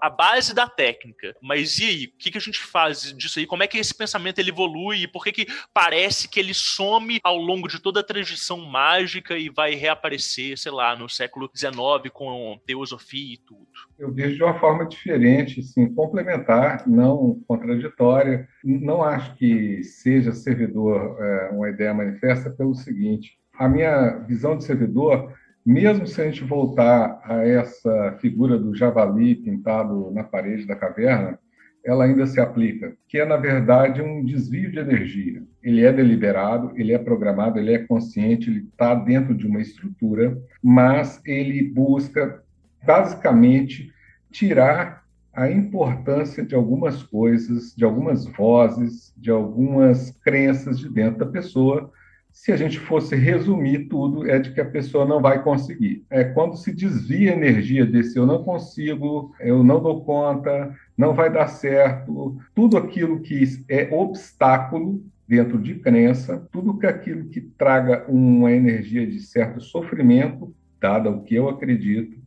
[0.00, 1.34] a base da técnica.
[1.42, 2.04] Mas e aí?
[2.06, 3.46] O que, que a gente faz disso aí?
[3.46, 5.02] Como é que esse pensamento ele evolui?
[5.02, 9.36] E por que, que parece que ele some ao longo de toda a tradição mágica
[9.36, 13.66] e vai reaparecer, sei lá, no século XIX com teosofia e tudo?
[13.98, 18.48] Eu vejo de uma forma diferente, sim, complementar, não contraditória.
[18.64, 24.64] Não acho que seja servidor é, uma ideia manifesta pelo seguinte: a minha visão de
[24.64, 25.32] servidor
[25.66, 31.36] mesmo se a gente voltar a essa figura do javali pintado na parede da caverna,
[31.84, 35.42] ela ainda se aplica, que é, na verdade, um desvio de energia.
[35.62, 40.36] Ele é deliberado, ele é programado, ele é consciente, ele está dentro de uma estrutura,
[40.62, 42.42] mas ele busca,
[42.84, 43.92] basicamente,
[44.30, 51.26] tirar a importância de algumas coisas, de algumas vozes, de algumas crenças de dentro da
[51.26, 51.92] pessoa,
[52.36, 56.04] se a gente fosse resumir tudo, é de que a pessoa não vai conseguir.
[56.10, 61.14] É quando se desvia a energia desse eu não consigo, eu não dou conta, não
[61.14, 67.40] vai dar certo, tudo aquilo que é obstáculo dentro de crença, tudo que aquilo que
[67.40, 72.18] traga uma energia de certo sofrimento, dada o que eu acredito,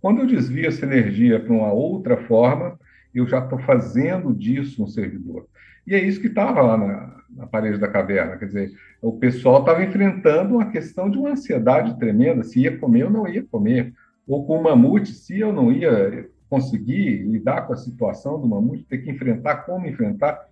[0.00, 2.80] quando eu desvio essa energia para uma outra forma,
[3.14, 5.46] eu já estou fazendo disso um servidor.
[5.86, 8.36] E é isso que estava lá na, na parede da caverna.
[8.36, 13.04] Quer dizer, o pessoal estava enfrentando uma questão de uma ansiedade tremenda, se ia comer
[13.04, 13.94] ou não ia comer.
[14.26, 18.84] Ou com o mamute, se eu não ia conseguir lidar com a situação do mamute,
[18.84, 20.46] ter que enfrentar, como enfrentar.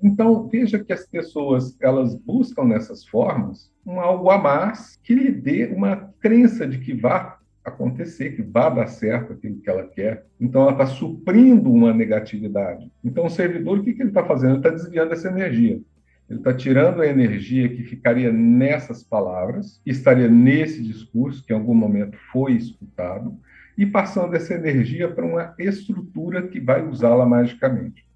[0.00, 5.32] Então, veja que as pessoas, elas buscam nessas formas um algo a mais que lhe
[5.32, 10.26] dê uma crença de que vá acontecer, que vá dar certo aquilo que ela quer.
[10.40, 12.90] Então, ela está suprindo uma negatividade.
[13.04, 14.52] Então, o servidor, o que, que ele está fazendo?
[14.52, 15.80] Ele está desviando essa energia.
[16.28, 21.56] Ele está tirando a energia que ficaria nessas palavras, que estaria nesse discurso, que em
[21.56, 23.38] algum momento foi escutado,
[23.76, 28.06] e passando essa energia para uma estrutura que vai usá-la magicamente.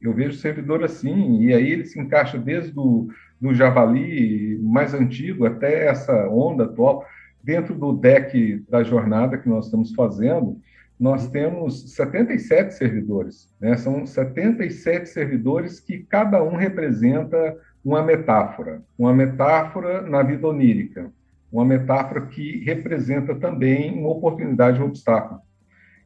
[0.00, 3.08] Eu vejo o servidor assim, e aí ele se encaixa desde o
[3.40, 7.04] do javali mais antigo até essa onda atual
[7.42, 10.60] dentro do deck da jornada que nós estamos fazendo,
[10.98, 13.48] nós temos 77 servidores.
[13.58, 13.76] Né?
[13.76, 18.82] São 77 servidores que cada um representa uma metáfora.
[18.98, 21.10] Uma metáfora na vida onírica.
[21.50, 25.40] Uma metáfora que representa também uma oportunidade, um obstáculo.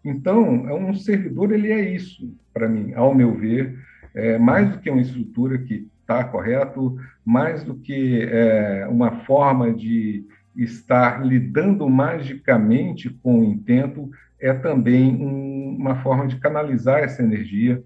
[0.04, 3.78] Então, é um servidor, ele é isso, para mim, ao meu ver,
[4.14, 9.72] é mais do que uma estrutura que está correto, mais do que é, uma forma
[9.72, 17.22] de estar lidando magicamente com o intento é também um, uma forma de canalizar essa
[17.22, 17.82] energia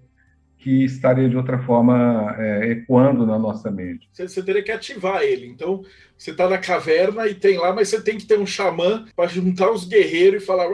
[0.59, 4.09] que estaria de outra forma é, ecoando na nossa mente.
[4.11, 5.47] Você, você, teria que ativar ele.
[5.47, 5.83] Então,
[6.17, 9.29] você está na caverna e tem lá, mas você tem que ter um xamã para
[9.29, 10.67] juntar os guerreiros e falar.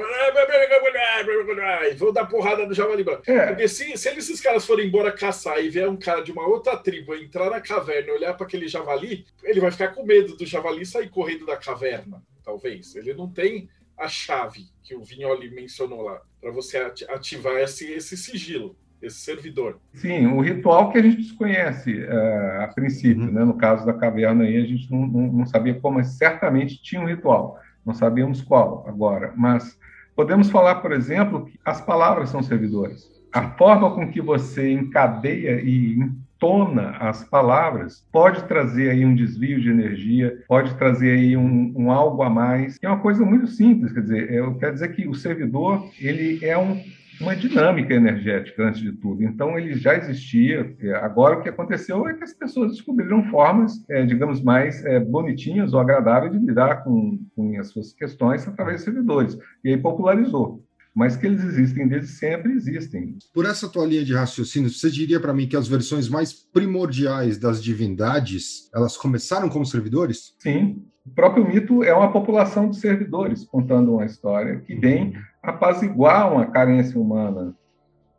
[1.98, 3.46] Vou dar porrada no javali É.
[3.46, 6.76] Porque se, se esses caras forem embora caçar e vier um cara de uma outra
[6.76, 10.48] tribo entrar na caverna e olhar para aquele javali, ele vai ficar com medo do
[10.48, 12.96] javali sair correndo da caverna, talvez.
[12.96, 18.18] Ele não tem a chave que o Vignoli mencionou lá, para você ativar esse, esse
[18.18, 18.76] sigilo.
[19.02, 19.80] Esse servidor?
[19.94, 23.32] Sim, o ritual que a gente desconhece uh, a princípio, uhum.
[23.32, 23.44] né?
[23.44, 27.02] no caso da caverna aí, a gente não, não, não sabia como, mas certamente tinha
[27.02, 29.78] um ritual, não sabíamos qual agora, mas
[30.16, 33.14] podemos falar, por exemplo, que as palavras são servidoras.
[33.34, 36.00] A forma com que você encadeia e
[36.36, 41.92] entona as palavras pode trazer aí um desvio de energia, pode trazer aí um, um
[41.92, 42.78] algo a mais.
[42.82, 46.58] É uma coisa muito simples, quer dizer, eu quero dizer que o servidor ele é
[46.58, 46.82] um
[47.20, 49.24] uma dinâmica energética antes de tudo.
[49.24, 50.76] Então ele já existia.
[51.02, 55.74] Agora o que aconteceu é que as pessoas descobriram formas, é, digamos, mais é, bonitinhas
[55.74, 59.38] ou agradáveis de lidar com, com as suas questões através de servidores.
[59.64, 60.64] E aí popularizou
[60.96, 63.18] mas que eles existem desde sempre, existem.
[63.34, 67.38] Por essa tua linha de raciocínio, você diria para mim que as versões mais primordiais
[67.38, 70.34] das divindades, elas começaram como servidores?
[70.40, 70.86] Sim.
[71.06, 76.48] O próprio mito é uma população de servidores contando uma história que vem apaziguar uma
[76.48, 77.56] carência humana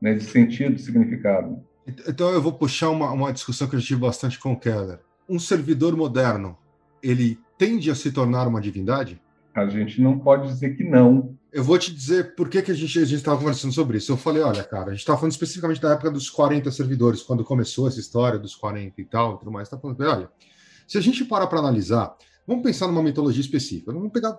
[0.00, 1.60] né, de sentido, de significado.
[2.08, 5.00] Então eu vou puxar uma, uma discussão que eu tive bastante com o Keller.
[5.28, 6.56] Um servidor moderno,
[7.02, 9.20] ele tende a se tornar uma divindade?
[9.54, 11.34] A gente não pode dizer que não.
[11.52, 14.12] Eu vou te dizer por que, que a gente estava conversando sobre isso.
[14.12, 17.42] Eu falei, olha, cara, a gente estava falando especificamente da época dos 40 servidores, quando
[17.42, 19.68] começou essa história dos 40 e tal, e tudo mais.
[19.68, 20.28] Tá falando, olha,
[20.86, 22.14] se a gente parar para analisar,
[22.46, 23.92] vamos pensar numa mitologia específica.
[23.92, 24.38] Vamos pegar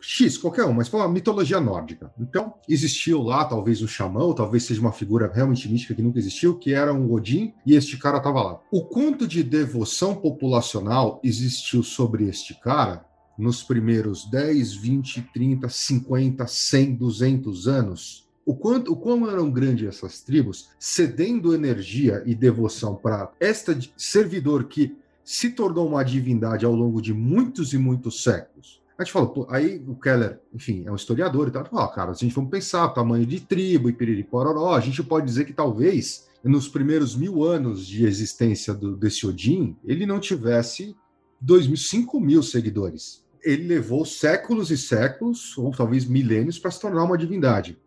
[0.00, 2.12] X, qualquer um, mas uma mitologia nórdica.
[2.18, 6.58] Então, existiu lá talvez um xamã, talvez seja uma figura realmente mística que nunca existiu,
[6.58, 8.60] que era um Odin, e este cara estava lá.
[8.70, 13.04] O quanto de devoção populacional existiu sobre este cara
[13.38, 19.88] nos primeiros 10, 20, 30, 50, 100, 200 anos, o quanto o quão eram grandes
[19.88, 26.74] essas tribos, cedendo energia e devoção para esta servidor que se tornou uma divindade ao
[26.74, 28.80] longo de muitos e muitos séculos.
[28.98, 32.14] A gente fala, pô, aí o Keller, enfim, é um historiador e tal, fala, cara,
[32.14, 35.44] se a gente for pensar tamanho de tribo e piriri pororó, a gente pode dizer
[35.44, 40.94] que talvez nos primeiros mil anos de existência do, desse Odin, ele não tivesse
[41.40, 46.80] dois mil, cinco mil seguidores ele levou séculos e séculos, ou talvez milênios, para se
[46.80, 47.78] tornar uma divindade.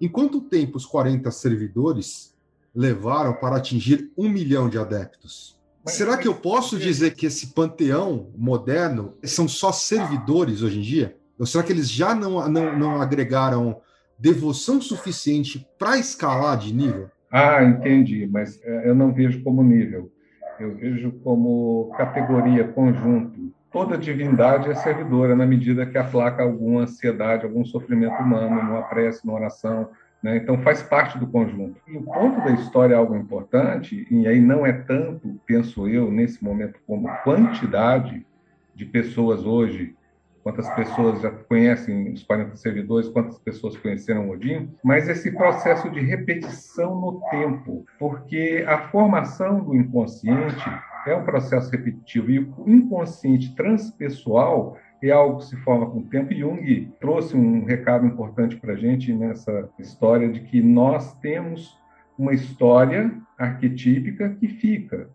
[0.00, 2.34] Em quanto tempo os 40 servidores
[2.74, 5.53] levaram para atingir um milhão de adeptos?
[5.86, 11.16] Será que eu posso dizer que esse panteão moderno são só servidores hoje em dia?
[11.38, 13.80] Ou será que eles já não, não, não agregaram
[14.18, 17.10] devoção suficiente para escalar de nível?
[17.30, 20.10] Ah, entendi, mas é, eu não vejo como nível.
[20.58, 27.44] Eu vejo como categoria, conjunto toda divindade é servidora na medida que aplaca alguma ansiedade,
[27.44, 29.90] algum sofrimento humano, numa prece, numa oração.
[30.24, 30.38] Né?
[30.38, 31.78] Então, faz parte do conjunto.
[31.86, 36.10] E o ponto da história é algo importante, e aí não é tanto, penso eu,
[36.10, 38.26] nesse momento, como quantidade
[38.74, 39.94] de pessoas hoje,
[40.42, 46.00] quantas pessoas já conhecem os 40 servidores, quantas pessoas conheceram Odin, mas esse processo de
[46.00, 50.64] repetição no tempo, porque a formação do inconsciente
[51.06, 54.78] é um processo repetitivo e o inconsciente transpessoal
[55.10, 56.34] é algo que se forma com o tempo.
[56.34, 61.78] Jung trouxe um recado importante para a gente nessa história de que nós temos
[62.18, 65.10] uma história arquetípica que fica,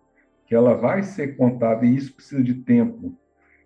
[0.46, 3.16] que ela vai ser contada e isso precisa de tempo.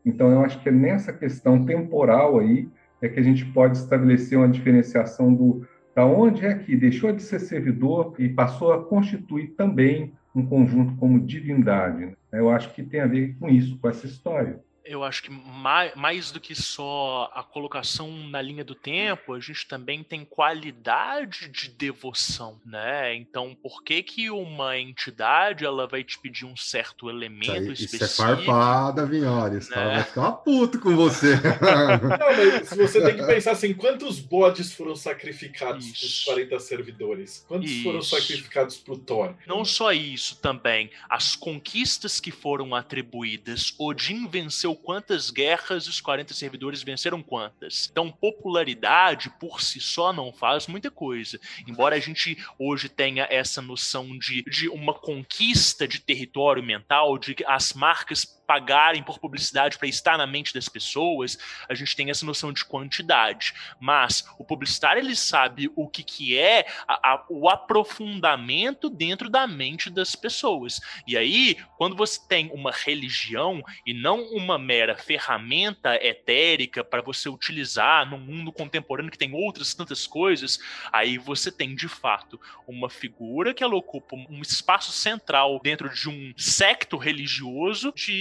[0.05, 2.69] Então, eu acho que é nessa questão temporal aí
[3.01, 7.21] é que a gente pode estabelecer uma diferenciação do da onde é que deixou de
[7.21, 12.05] ser servidor e passou a constituir também um conjunto como divindade.
[12.05, 12.15] Né?
[12.31, 15.95] Eu acho que tem a ver com isso, com essa história eu acho que mais,
[15.95, 21.47] mais do que só a colocação na linha do tempo, a gente também tem qualidade
[21.49, 23.15] de devoção, né?
[23.15, 27.85] Então, por que que uma entidade ela vai te pedir um certo elemento isso aí,
[27.85, 28.05] específico?
[28.05, 29.69] Isso é farpada, Vinhores.
[29.69, 29.77] Né?
[29.77, 31.35] Ela vai ficar puto com você.
[31.39, 37.45] Não, mas você tem que pensar assim, quantos bodes foram sacrificados para os 40 servidores?
[37.47, 37.83] Quantos isso.
[37.83, 39.33] foram sacrificados para o Thor?
[39.47, 43.73] Não só isso, também as conquistas que foram atribuídas.
[43.77, 47.89] Odin venceu venceu quantas guerras, os 40 servidores venceram quantas.
[47.91, 51.39] Então, popularidade por si só não faz muita coisa.
[51.67, 57.35] Embora a gente hoje tenha essa noção de, de uma conquista de território mental, de
[57.47, 61.37] as marcas pagarem por publicidade para estar na mente das pessoas,
[61.67, 63.53] a gente tem essa noção de quantidade.
[63.79, 69.47] Mas o publicitário ele sabe o que, que é a, a, o aprofundamento dentro da
[69.47, 70.79] mente das pessoas.
[71.07, 77.29] E aí, quando você tem uma religião e não uma mera ferramenta etérica para você
[77.29, 80.59] utilizar no mundo contemporâneo que tem outras tantas coisas,
[80.91, 86.09] aí você tem de fato uma figura que ela ocupa um espaço central dentro de
[86.09, 88.13] um secto religioso de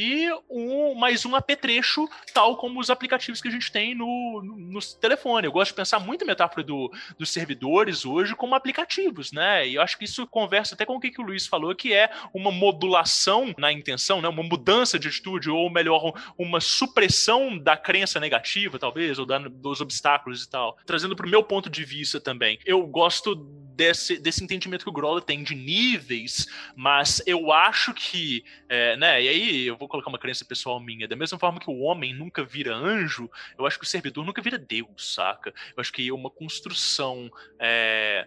[0.50, 4.80] um, mais um apetrecho, tal como os aplicativos que a gente tem no, no, no
[5.00, 5.46] telefone.
[5.46, 9.66] Eu gosto de pensar muito a metáfora do, dos servidores hoje como aplicativos, né?
[9.66, 11.92] E eu acho que isso conversa até com o que, que o Luiz falou, que
[11.92, 14.28] é uma modulação na intenção, né?
[14.28, 19.80] Uma mudança de atitude, ou melhor, uma supressão da crença negativa, talvez, ou da, dos
[19.80, 20.76] obstáculos e tal.
[20.86, 22.58] Trazendo para o meu ponto de vista também.
[22.64, 23.34] Eu gosto
[23.74, 26.46] desse, desse entendimento que o Groller tem de níveis,
[26.76, 31.08] mas eu acho que, é, né, e aí eu vou colocar uma crença pessoal minha,
[31.08, 34.42] da mesma forma que o homem nunca vira anjo, eu acho que o servidor nunca
[34.42, 35.52] vira Deus, saca?
[35.76, 37.30] Eu acho que é uma construção.
[37.58, 38.26] É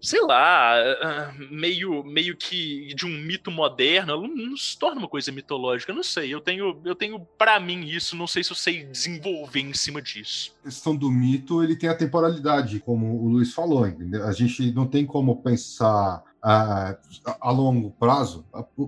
[0.00, 5.08] sei lá, ah, meio, meio que de um mito moderno, não, não, se torna uma
[5.08, 6.32] coisa mitológica, não sei.
[6.32, 10.00] Eu tenho, eu tenho para mim isso, não sei se eu sei desenvolver em cima
[10.00, 10.54] disso.
[10.60, 14.24] A questão do mito, ele tem a temporalidade, como o Luiz falou, entendeu?
[14.26, 16.96] A gente não tem como pensar a,
[17.40, 18.46] a, longo prazo.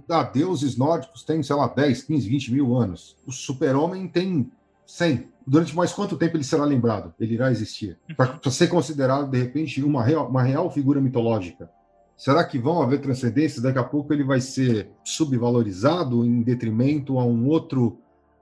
[0.09, 3.17] Ah, deuses nórdicos têm, sei lá, 10, 15, 20 mil anos.
[3.27, 4.51] O super-homem tem
[4.87, 5.29] 100.
[5.49, 7.15] Durante mais quanto tempo ele será lembrado?
[7.19, 7.99] Ele irá existir?
[8.11, 8.15] Uhum.
[8.15, 11.71] Para ser considerado, de repente, uma real, uma real figura mitológica.
[12.17, 13.63] Será que vão haver transcendências?
[13.63, 17.99] Daqui a pouco ele vai ser subvalorizado em detrimento a um outro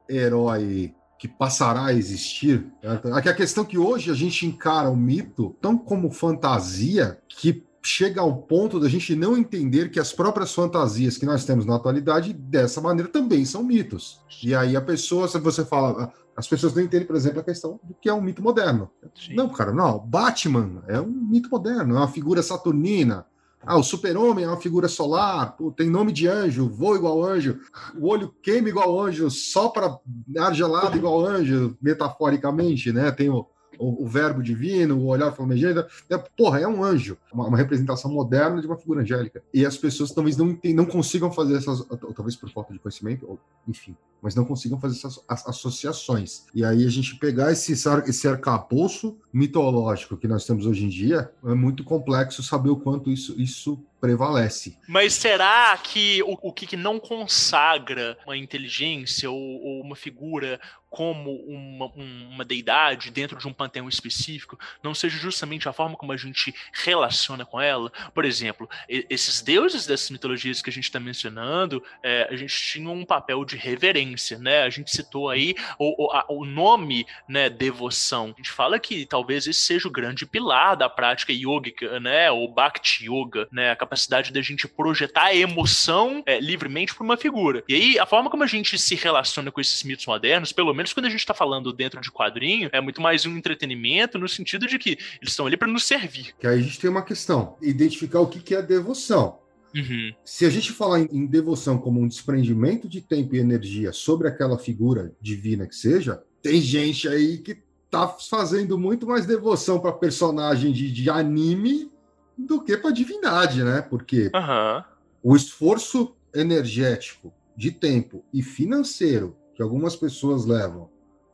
[0.08, 2.66] herói que passará a existir.
[3.12, 7.65] Aqui a questão é que hoje a gente encara o mito tão como fantasia que
[7.86, 11.76] chega ao ponto da gente não entender que as próprias fantasias que nós temos na
[11.76, 14.20] atualidade, dessa maneira, também são mitos.
[14.42, 17.80] E aí a pessoa, se você fala, as pessoas não entendem, por exemplo, a questão
[17.82, 18.90] do que é um mito moderno.
[19.14, 19.34] Sim.
[19.34, 19.98] Não, cara, não.
[20.00, 23.24] Batman é um mito moderno, é uma figura saturnina.
[23.64, 27.58] Ah, o super-homem é uma figura solar, pô, tem nome de anjo, voa igual anjo,
[27.98, 29.98] o olho queima igual anjo, sopra
[30.38, 33.10] ar gelado igual anjo, metaforicamente, né?
[33.10, 33.44] Tem o,
[33.78, 35.86] o, o, verbo divino, o olhar flamejante.
[36.08, 39.42] É, porra, é um anjo, uma, uma, representação moderna de uma figura angélica.
[39.52, 43.38] E as pessoas talvez não, não consigam fazer essas, talvez por falta de conhecimento, ou,
[43.66, 46.46] enfim, mas não consigam fazer essas associações.
[46.54, 51.30] E aí a gente pegar esse, esse arcabouço mitológico que nós temos hoje em dia,
[51.44, 54.78] é muito complexo saber o quanto isso, isso prevalece.
[54.88, 61.42] Mas será que o, o que não consagra uma inteligência ou, ou uma figura como
[61.46, 66.16] uma, uma, deidade dentro de um panteão específico não seja justamente a forma como a
[66.16, 67.92] gente relaciona com ela?
[68.14, 72.88] Por exemplo, esses deuses dessas mitologias que a gente está mencionando, é, a gente tinha
[72.88, 74.62] um papel de reverência, né?
[74.62, 78.32] A gente citou aí o, o, a, o nome, né, devoção.
[78.34, 82.30] A gente fala que talvez esse seja o grande pilar da prática yogica, né?
[82.30, 83.70] O Bhakti Yoga, né?
[83.70, 87.62] A capacidade da gente projetar a emoção é, livremente para uma figura.
[87.68, 90.92] E aí, a forma como a gente se relaciona com esses mitos modernos, pelo menos
[90.92, 94.66] quando a gente está falando dentro de quadrinho, é muito mais um entretenimento no sentido
[94.66, 96.34] de que eles estão ali para nos servir.
[96.38, 99.46] Que aí a gente tem uma questão: identificar o que é devoção.
[99.74, 100.14] Uhum.
[100.24, 104.58] Se a gente falar em, devoção como um desprendimento de tempo e energia sobre aquela
[104.58, 107.58] figura divina que seja, tem gente aí que
[107.96, 111.90] tá fazendo muito mais devoção para personagem de, de anime
[112.36, 113.80] do que para divindade, né?
[113.80, 114.84] Porque uhum.
[115.22, 120.90] o esforço energético, de tempo e financeiro que algumas pessoas levam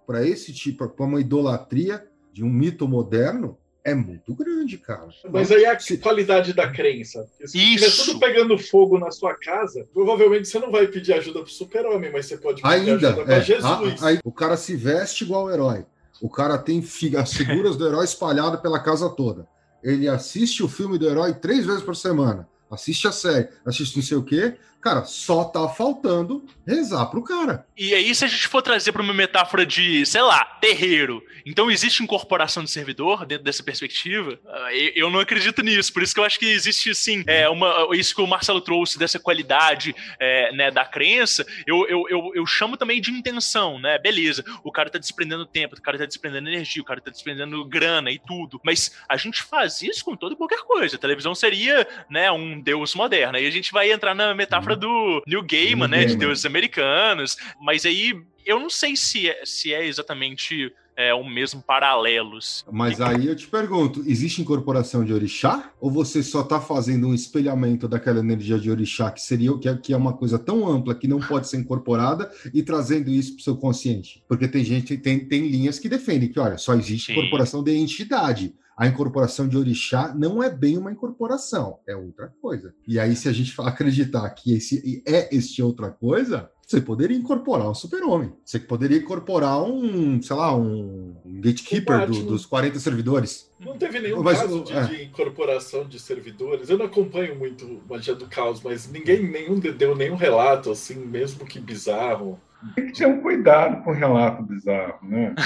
[0.06, 5.08] para esse tipo, para uma idolatria de um mito moderno, é muito grande, cara.
[5.28, 5.98] Mas aí é a se...
[5.98, 7.28] qualidade da crença.
[7.44, 8.04] Se Isso.
[8.04, 12.26] tudo pegando fogo na sua casa, provavelmente você não vai pedir ajuda pro super-homem, mas
[12.26, 14.02] você pode pedir Ainda, ajuda pra é, Jesus.
[14.02, 15.84] Aí, o cara se veste igual herói.
[16.22, 16.78] O cara tem
[17.18, 19.44] as figuras do herói espalhadas pela casa toda.
[19.82, 22.48] Ele assiste o filme do herói três vezes por semana.
[22.70, 24.56] Assiste a série, assiste não sei o quê.
[24.82, 27.64] Cara, só tá faltando rezar pro cara.
[27.78, 31.70] E aí, se a gente for trazer para uma metáfora de, sei lá, terreiro, então
[31.70, 34.40] existe incorporação de servidor dentro dessa perspectiva?
[34.44, 37.88] Ah, eu não acredito nisso, por isso que eu acho que existe, sim, é, uma,
[37.92, 42.44] isso que o Marcelo trouxe, dessa qualidade é, né, da crença, eu, eu, eu, eu,
[42.44, 43.98] chamo também de intenção, né?
[43.98, 47.64] Beleza, o cara tá desprendendo tempo, o cara tá desprendendo energia, o cara tá desprendendo
[47.64, 50.96] grana e tudo, mas a gente faz isso com toda e qualquer coisa.
[50.96, 53.36] A televisão seria, né, um deus moderno.
[53.36, 56.04] Aí a gente vai entrar na metáfora do New Gaiman, né?
[56.04, 57.36] De deuses americanos.
[57.60, 58.14] Mas aí
[58.44, 62.64] eu não sei se é, se é exatamente é, o mesmo paralelos.
[62.70, 65.72] Mas aí eu te pergunto, existe incorporação de orixá?
[65.80, 69.76] Ou você só está fazendo um espelhamento daquela energia de orixá, que seria que é,
[69.76, 73.40] que é uma coisa tão ampla que não pode ser incorporada, e trazendo isso para
[73.40, 74.22] o seu consciente?
[74.28, 77.12] Porque tem gente, tem, tem linhas que defendem que, olha, só existe Sim.
[77.12, 82.74] incorporação de entidade a incorporação de orixá não é bem uma incorporação, é outra coisa.
[82.84, 87.68] E aí, se a gente acreditar que esse é este outra coisa, Você poderia incorporar
[87.68, 88.32] um super-homem.
[88.44, 93.52] Você poderia incorporar um, sei lá, um gatekeeper do, dos 40 servidores.
[93.60, 94.84] Não teve nenhum mas, caso de, é.
[94.84, 96.68] de, incorporação de servidores.
[96.68, 101.46] Eu não acompanho muito Magia do Caos, mas ninguém nenhum deu nenhum relato assim, mesmo
[101.46, 102.40] que bizarro.
[102.74, 105.34] Tem que ter um cuidado com o relato bizarro, né?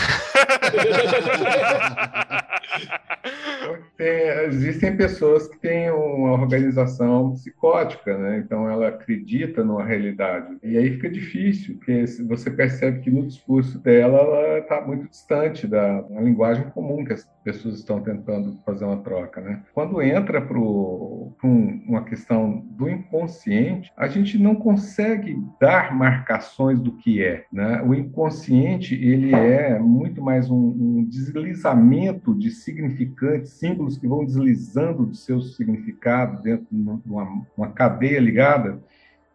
[3.97, 8.39] Tem, existem pessoas que têm uma organização psicótica, né?
[8.39, 10.59] Então ela acredita numa realidade.
[10.63, 15.67] E aí fica difícil, porque você percebe que no discurso dela ela está muito distante
[15.67, 19.63] da, linguagem comum que as pessoas estão tentando fazer uma troca, né?
[19.73, 21.33] Quando entra para um,
[21.87, 27.81] uma questão do inconsciente, a gente não consegue dar marcações do que é, né?
[27.83, 35.07] O inconsciente ele é muito mais um, um deslizamento de significantes, símbolos que vão deslizando
[35.07, 38.83] do seu significado dentro de uma, uma cadeia ligada.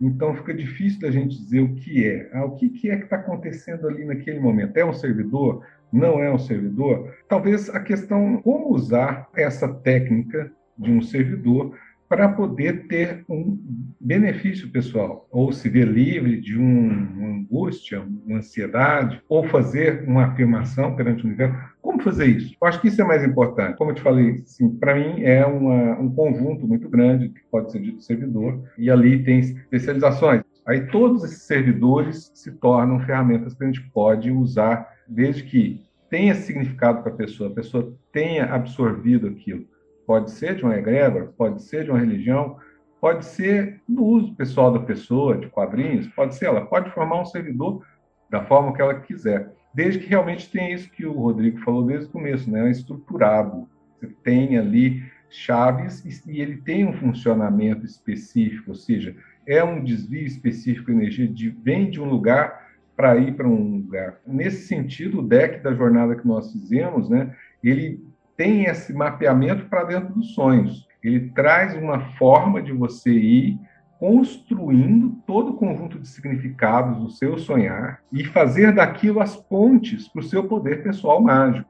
[0.01, 2.29] Então fica difícil da gente dizer o que é.
[2.33, 4.75] Ah, o que, que é que está acontecendo ali naquele momento?
[4.75, 5.63] É um servidor?
[5.91, 7.13] Não é um servidor?
[7.27, 11.73] Talvez a questão como usar essa técnica de um servidor
[12.11, 13.57] para poder ter um
[13.97, 20.25] benefício pessoal, ou se ver livre de um, uma angústia, uma ansiedade, ou fazer uma
[20.25, 21.57] afirmação perante o universo.
[21.81, 22.53] Como fazer isso?
[22.61, 23.77] Eu acho que isso é mais importante.
[23.77, 24.43] Como eu te falei,
[24.77, 29.23] para mim é uma, um conjunto muito grande que pode ser dito servidor, e ali
[29.23, 30.43] tem especializações.
[30.67, 36.33] Aí todos esses servidores se tornam ferramentas que a gente pode usar, desde que tenha
[36.33, 39.65] significado para a pessoa, a pessoa tenha absorvido aquilo.
[40.07, 42.57] Pode ser de uma egrégora, pode ser de uma religião,
[42.99, 47.25] pode ser do uso pessoal da pessoa, de quadrinhos, pode ser, ela pode formar um
[47.25, 47.85] servidor
[48.29, 52.07] da forma que ela quiser, desde que realmente tenha isso que o Rodrigo falou desde
[52.07, 52.67] o começo, né?
[52.67, 53.67] É estruturado.
[53.99, 60.25] Você tem ali chaves e ele tem um funcionamento específico, ou seja, é um desvio
[60.25, 64.19] específico de energia, de, vem de um lugar para ir para um lugar.
[64.25, 68.03] Nesse sentido, o deck da jornada que nós fizemos, né, ele
[68.37, 70.87] tem esse mapeamento para dentro dos sonhos.
[71.03, 73.59] Ele traz uma forma de você ir
[73.99, 80.21] construindo todo o conjunto de significados do seu sonhar e fazer daquilo as pontes para
[80.21, 81.69] o seu poder pessoal mágico.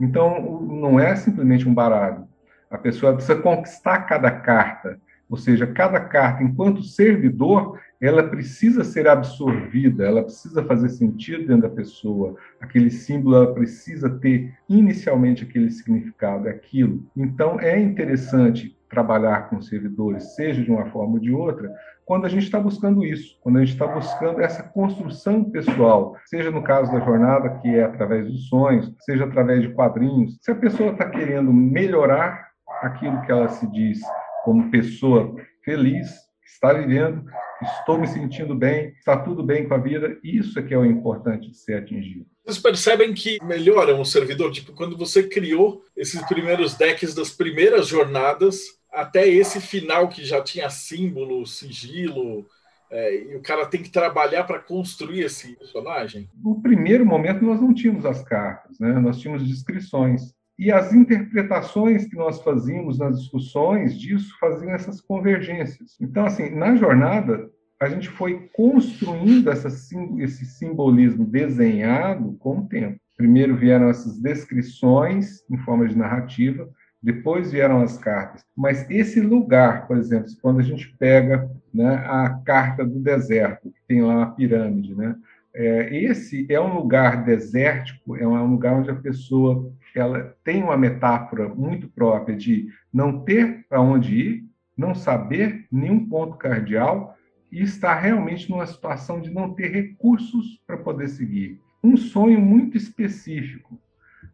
[0.00, 2.26] Então, não é simplesmente um baralho.
[2.70, 4.98] A pessoa precisa conquistar cada carta,
[5.28, 11.68] ou seja, cada carta, enquanto servidor, ela precisa ser absorvida, ela precisa fazer sentido dentro
[11.68, 12.36] da pessoa.
[12.60, 17.04] Aquele símbolo ela precisa ter inicialmente aquele significado, aquilo.
[17.16, 21.70] Então é interessante trabalhar com servidores, seja de uma forma ou de outra,
[22.06, 26.50] quando a gente está buscando isso, quando a gente está buscando essa construção pessoal, seja
[26.50, 30.38] no caso da jornada, que é através dos sonhos, seja através de quadrinhos.
[30.40, 32.48] Se a pessoa está querendo melhorar
[32.80, 34.00] aquilo que ela se diz
[34.48, 36.08] como pessoa feliz,
[36.42, 37.22] está vivendo,
[37.60, 40.86] estou me sentindo bem, está tudo bem com a vida, isso é que é o
[40.86, 42.24] importante de ser atingido.
[42.46, 44.50] Vocês percebem que melhoram o servidor?
[44.50, 48.58] Tipo, quando você criou esses primeiros decks das primeiras jornadas,
[48.90, 52.46] até esse final que já tinha símbolo, sigilo,
[52.90, 56.26] é, e o cara tem que trabalhar para construir esse personagem?
[56.42, 58.94] No primeiro momento, nós não tínhamos as cartas, né?
[58.94, 60.37] nós tínhamos descrições.
[60.58, 65.96] E as interpretações que nós fazíamos nas discussões disso faziam essas convergências.
[66.00, 67.48] Então, assim, na jornada,
[67.80, 72.98] a gente foi construindo essa, esse simbolismo desenhado com o tempo.
[73.16, 76.68] Primeiro vieram essas descrições em forma de narrativa,
[77.00, 78.44] depois vieram as cartas.
[78.56, 83.80] Mas esse lugar, por exemplo, quando a gente pega né, a carta do deserto, que
[83.86, 85.14] tem lá a pirâmide, né?
[85.54, 90.76] É, esse é um lugar desértico, é um lugar onde a pessoa ela tem uma
[90.76, 94.44] metáfora muito própria de não ter para onde ir,
[94.76, 97.16] não saber nenhum ponto cardial
[97.50, 101.60] e estar realmente numa situação de não ter recursos para poder seguir.
[101.82, 103.80] Um sonho muito específico,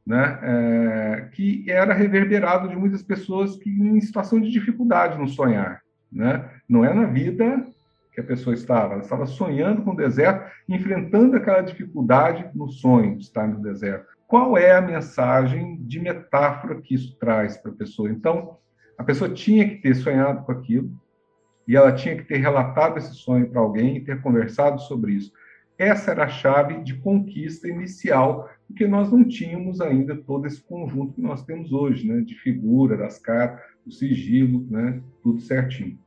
[0.06, 5.82] né, é, que era reverberado de muitas pessoas que em situação de dificuldade no sonhar.
[6.12, 6.48] Né?
[6.68, 7.66] Não é na vida
[8.14, 13.16] que a pessoa estava, ela estava sonhando com o deserto, enfrentando aquela dificuldade no sonho
[13.16, 17.74] de estar no deserto qual é a mensagem de metáfora que isso traz para a
[17.74, 18.10] pessoa.
[18.10, 18.58] Então,
[18.98, 20.90] a pessoa tinha que ter sonhado com aquilo
[21.68, 25.32] e ela tinha que ter relatado esse sonho para alguém e ter conversado sobre isso.
[25.78, 31.14] Essa era a chave de conquista inicial, porque nós não tínhamos ainda todo esse conjunto
[31.14, 35.98] que nós temos hoje, né, de figura, das cartas, o sigilo, né, tudo certinho.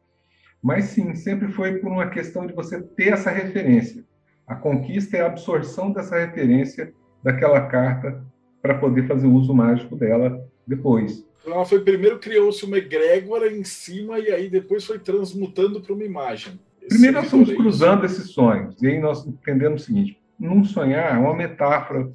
[0.67, 4.03] Mas sim, sempre foi por uma questão de você ter essa referência.
[4.45, 6.93] A conquista é a absorção dessa referência
[7.23, 8.21] daquela carta
[8.61, 11.25] para poder fazer o uso mágico dela depois.
[11.45, 16.03] Ela foi primeiro criou-se uma egrégora em cima e aí depois foi transmutando para uma
[16.03, 16.59] imagem.
[16.89, 21.17] Primeiro, nós estamos cruzando esses sonhos, e aí nós entendemos o seguinte: num sonhar é
[21.17, 22.11] uma metáfora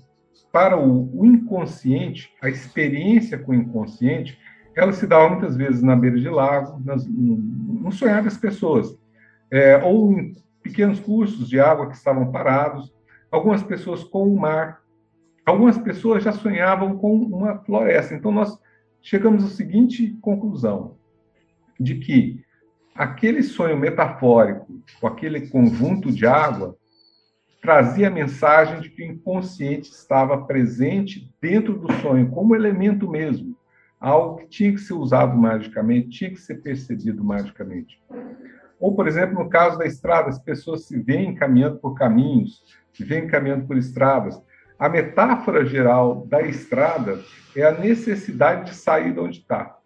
[0.52, 4.38] para o, o inconsciente, a experiência com o inconsciente,
[4.74, 7.06] ela se dá muitas vezes na beira de lago, nas,
[7.82, 8.98] no, sonhar das pessoas,
[9.50, 12.92] é, ou em pequenos cursos de água que estavam parados,
[13.30, 14.80] algumas pessoas com o mar,
[15.44, 18.14] algumas pessoas já sonhavam com uma floresta.
[18.14, 18.58] Então, nós
[19.00, 20.96] chegamos à seguinte conclusão:
[21.78, 22.42] de que
[22.94, 24.66] aquele sonho metafórico,
[25.00, 26.76] com aquele conjunto de água,
[27.60, 33.51] trazia a mensagem de que o inconsciente estava presente dentro do sonho, como elemento mesmo,
[34.02, 38.02] algo que tinha que ser usado magicamente, tinha que ser percebido magicamente.
[38.80, 43.04] Ou, por exemplo, no caso da estrada, as pessoas se veem caminhando por caminhos, se
[43.04, 44.42] veem caminhando por estradas.
[44.76, 47.20] A metáfora geral da estrada
[47.54, 49.78] é a necessidade de sair de onde está.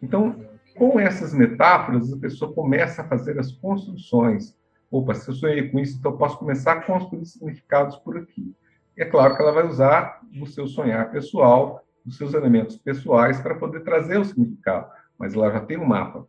[0.00, 0.46] Então,
[0.76, 4.56] com essas metáforas, a pessoa começa a fazer as construções.
[4.88, 8.54] Opa, se eu sonhei com isso, então eu posso começar a construir significados por aqui.
[8.96, 13.40] E é claro que ela vai usar o seu sonhar pessoal, os seus elementos pessoais
[13.40, 14.86] para poder trazer o significado,
[15.18, 16.26] mas ela já tem um mapa.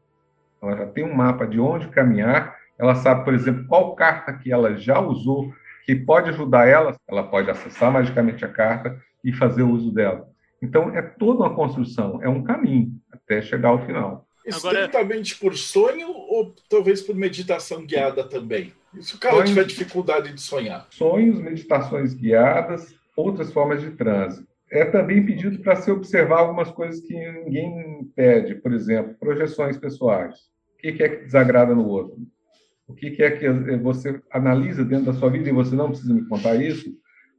[0.61, 4.51] Ela já tem um mapa de onde caminhar, ela sabe, por exemplo, qual carta que
[4.51, 5.51] ela já usou,
[5.85, 10.27] que pode ajudar ela, ela pode acessar magicamente a carta e fazer o uso dela.
[10.61, 14.27] Então, é toda uma construção, é um caminho até chegar ao final.
[14.45, 18.73] Estritamente por sonho ou talvez por meditação guiada também?
[18.95, 20.87] E se o cara Sonhos, tiver dificuldade de sonhar?
[20.89, 24.45] Sonhos, meditações guiadas, outras formas de transe.
[24.71, 30.35] É também pedido para se observar algumas coisas que ninguém pede, por exemplo, projeções pessoais.
[30.75, 32.17] O que é que desagrada no outro?
[32.87, 36.25] O que é que você analisa dentro da sua vida e você não precisa me
[36.27, 36.89] contar isso?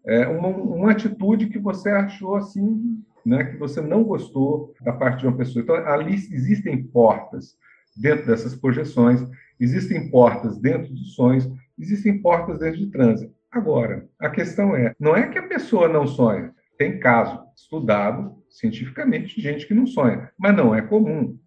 [0.04, 5.20] É uma, uma atitude que você achou assim né, que você não gostou da parte
[5.20, 5.62] de uma pessoa.
[5.62, 7.56] Então, ali existem portas
[7.96, 9.24] dentro dessas projeções,
[9.60, 13.30] existem portas dentro dos sonhos, existem portas dentro de transe.
[13.50, 16.52] Agora, a questão é, não é que a pessoa não sonha.
[16.82, 21.38] Tem caso estudado cientificamente de gente que não sonha, mas não é comum.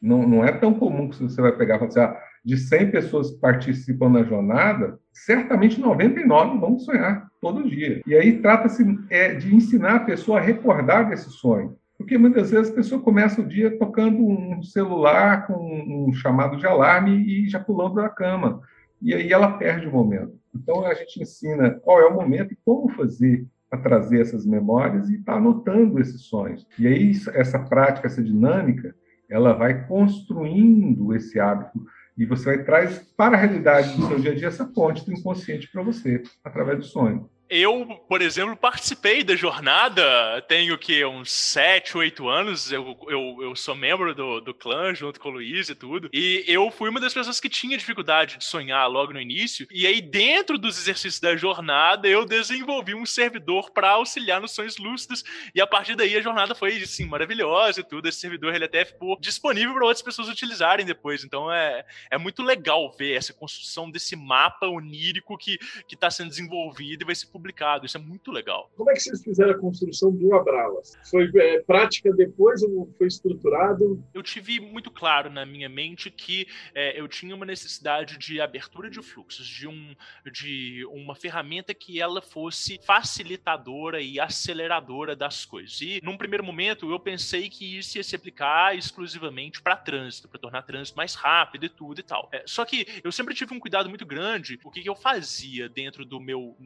[0.00, 2.90] Não, não é tão comum que você vai pegar e falar assim, ah, de 100
[2.90, 8.02] pessoas que participam na jornada, certamente 99 vão sonhar todo dia.
[8.04, 11.76] E aí trata-se é, de ensinar a pessoa a recordar desse sonho.
[11.96, 16.66] Porque muitas vezes a pessoa começa o dia tocando um celular com um chamado de
[16.66, 18.60] alarme e já pulando da cama.
[19.00, 20.36] E aí ela perde o momento.
[20.52, 25.08] Então a gente ensina qual é o momento e como fazer para trazer essas memórias
[25.08, 26.66] e estar tá anotando esses sonhos.
[26.78, 28.94] E aí essa prática, essa dinâmica,
[29.30, 31.82] ela vai construindo esse hábito
[32.14, 35.12] e você vai traz para a realidade do seu dia a dia essa ponte do
[35.14, 37.30] inconsciente para você, através do sonho.
[37.54, 43.54] Eu, por exemplo, participei da jornada, tenho que uns 7, 8 anos, eu, eu, eu
[43.54, 46.98] sou membro do, do clã junto com o Luiz e tudo, e eu fui uma
[46.98, 51.20] das pessoas que tinha dificuldade de sonhar logo no início, e aí dentro dos exercícios
[51.20, 55.22] da jornada eu desenvolvi um servidor para auxiliar nos sonhos lúcidos,
[55.54, 58.82] e a partir daí a jornada foi, assim, maravilhosa e tudo, esse servidor ele até
[58.82, 63.90] ficou disponível para outras pessoas utilizarem depois, então é, é muito legal ver essa construção
[63.90, 65.58] desse mapa onírico que
[65.92, 67.84] está sendo desenvolvido e vai publicado publicado.
[67.84, 68.70] Isso é muito legal.
[68.76, 70.96] Como é que vocês fizeram a construção do Abralas?
[71.10, 74.02] Foi é, prática depois ou foi estruturado?
[74.14, 78.88] Eu tive muito claro na minha mente que é, eu tinha uma necessidade de abertura
[78.88, 79.94] de fluxos, de, um,
[80.30, 85.80] de uma ferramenta que ela fosse facilitadora e aceleradora das coisas.
[85.80, 90.38] E num primeiro momento eu pensei que isso ia se aplicar exclusivamente para trânsito, para
[90.38, 92.28] tornar trânsito mais rápido e tudo e tal.
[92.32, 94.60] É, só que eu sempre tive um cuidado muito grande.
[94.62, 96.56] O que, que eu fazia dentro do meu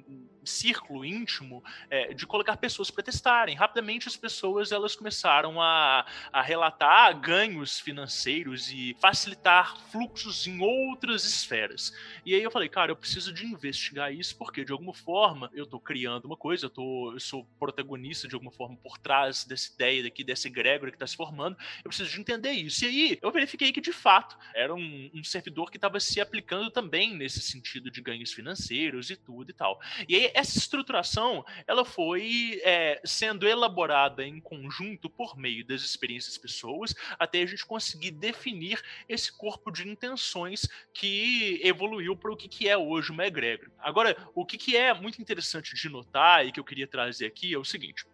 [0.46, 3.56] círculo íntimo é, de colocar pessoas para testarem.
[3.56, 11.24] Rapidamente as pessoas elas começaram a, a relatar ganhos financeiros e facilitar fluxos em outras
[11.24, 11.92] esferas.
[12.24, 15.64] E aí eu falei, cara, eu preciso de investigar isso porque de alguma forma eu
[15.64, 19.72] estou criando uma coisa, eu, tô, eu sou protagonista de alguma forma por trás dessa
[19.72, 22.84] ideia daqui, dessa egrégora que está se formando, eu preciso de entender isso.
[22.84, 26.70] E aí eu verifiquei que de fato era um, um servidor que estava se aplicando
[26.70, 29.80] também nesse sentido de ganhos financeiros e tudo e tal.
[30.08, 36.34] E aí essa estruturação ela foi é, sendo elaborada em conjunto por meio das experiências
[36.34, 42.36] das pessoas até a gente conseguir definir esse corpo de intenções que evoluiu para o
[42.36, 43.70] que, que é hoje uma egrégora.
[43.78, 47.54] Agora, o que, que é muito interessante de notar e que eu queria trazer aqui
[47.54, 48.04] é o seguinte: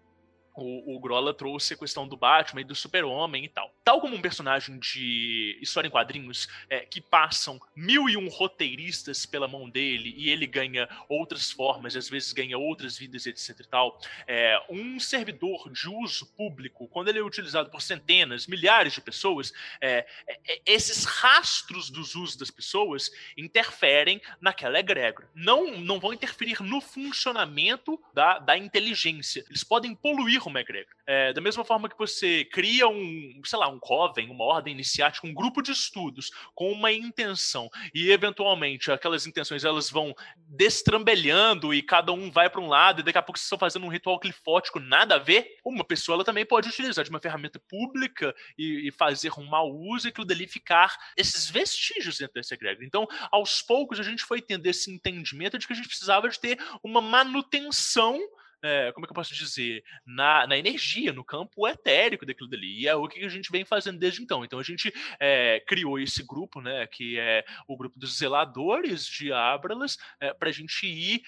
[0.55, 3.75] o, o Grola trouxe a questão do Batman e do Super-Homem e tal.
[3.85, 9.25] Tal como um personagem de história em quadrinhos é, que passam mil e um roteiristas
[9.25, 13.69] pela mão dele e ele ganha outras formas, às vezes ganha outras vidas, etc e
[13.69, 13.99] tal.
[14.27, 19.53] É, um servidor de uso público, quando ele é utilizado por centenas, milhares de pessoas,
[19.81, 25.29] é, é, é esses rastros dos usos das pessoas interferem naquela egrégora.
[25.35, 29.45] Não, não vão interferir no funcionamento da, da inteligência.
[29.49, 30.97] Eles podem poluir uma egrégora.
[31.07, 35.27] É, da mesma forma que você cria um, sei lá, um coven, uma ordem iniciática,
[35.27, 41.83] um grupo de estudos com uma intenção e eventualmente aquelas intenções elas vão destrambelhando e
[41.83, 44.19] cada um vai para um lado e daqui a pouco vocês estão fazendo um ritual
[44.19, 48.89] clifótico nada a ver, uma pessoa ela também pode utilizar de uma ferramenta pública e,
[48.89, 52.85] e fazer um mau uso e aquilo dali ficar esses vestígios dentro dessa egrégora.
[52.85, 56.39] Então, aos poucos a gente foi tendo esse entendimento de que a gente precisava de
[56.39, 58.21] ter uma manutenção
[58.63, 62.81] é, como é que eu posso dizer, na, na energia, no campo etérico daquilo dali.
[62.83, 64.45] E é o que a gente vem fazendo desde então.
[64.45, 69.33] Então a gente é, criou esse grupo, né, que é o grupo dos zeladores de
[69.33, 71.23] Abralas, é, para a gente ir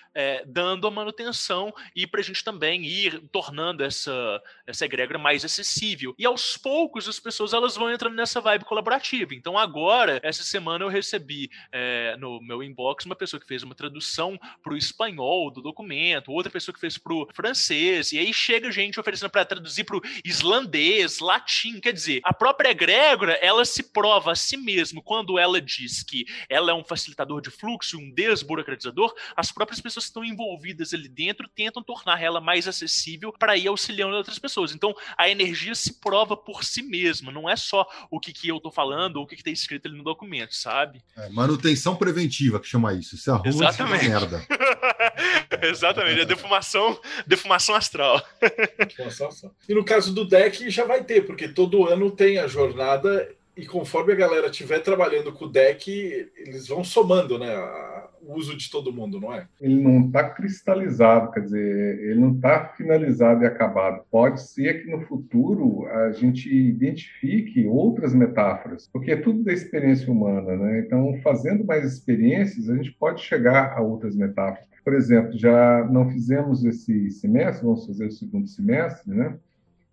[0.46, 6.14] dando a manutenção e para a gente também ir tornando essa, essa egrégora mais acessível.
[6.18, 9.34] E aos poucos as pessoas elas vão entrando nessa vibe colaborativa.
[9.34, 11.50] Então agora, essa semana eu recebi
[12.18, 16.52] no meu inbox uma pessoa que fez uma tradução para o espanhol do documento, outra
[16.52, 20.02] pessoa que fez para o francês, e aí chega gente oferecendo para traduzir para o
[20.24, 25.60] islandês, latim, quer dizer, a própria egrégora, ela se prova a si mesma quando ela
[25.60, 30.24] diz que ela é um facilitador de fluxo, um desburocratizador, as próprias pessoas que estão
[30.24, 34.74] envolvidas ali dentro tentam tornar ela mais acessível para ir auxiliando outras pessoas.
[34.74, 38.60] Então, a energia se prova por si mesma, não é só o que, que eu
[38.60, 41.02] tô falando ou o que, está escrito ali no documento, sabe?
[41.16, 43.14] É, manutenção preventiva, que chama isso.
[43.14, 44.08] Isso é arruma Exatamente.
[44.08, 44.46] merda.
[45.62, 48.22] Exatamente, a defumação, defumação astral.
[49.68, 53.66] E no caso do deck já vai ter, porque todo ano tem a jornada e
[53.66, 55.90] conforme a galera estiver trabalhando com o deck,
[56.36, 57.54] eles vão somando, né?
[58.28, 59.46] Uso de todo mundo, não é?
[59.60, 64.04] Ele não está cristalizado, quer dizer, ele não está finalizado e acabado.
[64.10, 70.10] Pode ser que no futuro a gente identifique outras metáforas, porque é tudo da experiência
[70.12, 70.80] humana, né?
[70.80, 74.66] Então, fazendo mais experiências, a gente pode chegar a outras metáforas.
[74.84, 79.34] Por exemplo, já não fizemos esse semestre, vamos fazer o segundo semestre, né?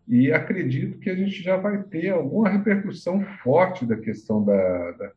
[0.08, 5.12] E acredito que a gente já vai ter alguma repercussão forte da questão da, da,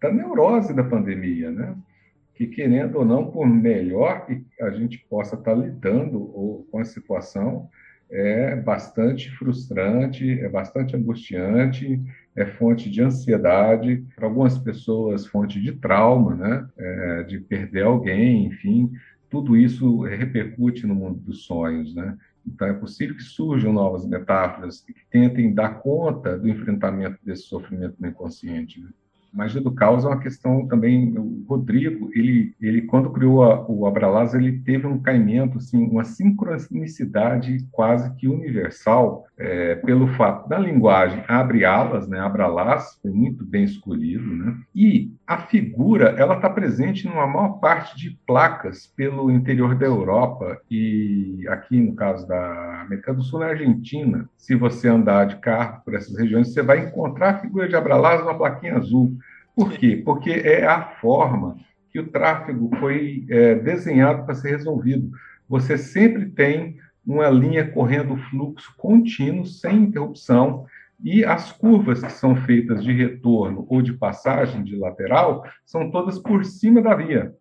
[0.00, 1.76] da neurose da pandemia, né?
[2.38, 7.68] Que, querendo ou não, por melhor que a gente possa estar lidando com a situação,
[8.08, 12.00] é bastante frustrante, é bastante angustiante,
[12.36, 16.68] é fonte de ansiedade, para algumas pessoas, fonte de trauma, né?
[16.78, 18.88] É, de perder alguém, enfim,
[19.28, 22.16] tudo isso repercute no mundo dos sonhos, né?
[22.46, 27.96] Então, é possível que surjam novas metáforas que tentem dar conta do enfrentamento desse sofrimento
[27.98, 28.80] no inconsciente.
[28.80, 28.90] Né?
[29.38, 31.16] Magia do caos é uma questão também.
[31.16, 36.02] O Rodrigo, ele, ele quando criou a, o Abralas, ele teve um caimento, assim, uma
[36.02, 42.18] sincronicidade quase que universal, é, pelo fato da linguagem abre alas, né?
[42.18, 44.56] Abralas foi muito bem escolhido, né?
[44.74, 50.60] E a figura, ela está presente numa maior parte de placas pelo interior da Europa
[50.68, 54.28] e aqui no caso da América do Sul, na Argentina.
[54.36, 58.20] Se você andar de carro por essas regiões, você vai encontrar a figura de Abralas
[58.20, 59.16] numa plaquinha azul.
[59.58, 60.00] Por quê?
[60.04, 61.56] Porque é a forma
[61.90, 65.10] que o tráfego foi é, desenhado para ser resolvido.
[65.48, 70.64] Você sempre tem uma linha correndo fluxo contínuo, sem interrupção,
[71.02, 76.20] e as curvas que são feitas de retorno ou de passagem de lateral são todas
[76.20, 77.34] por cima da via.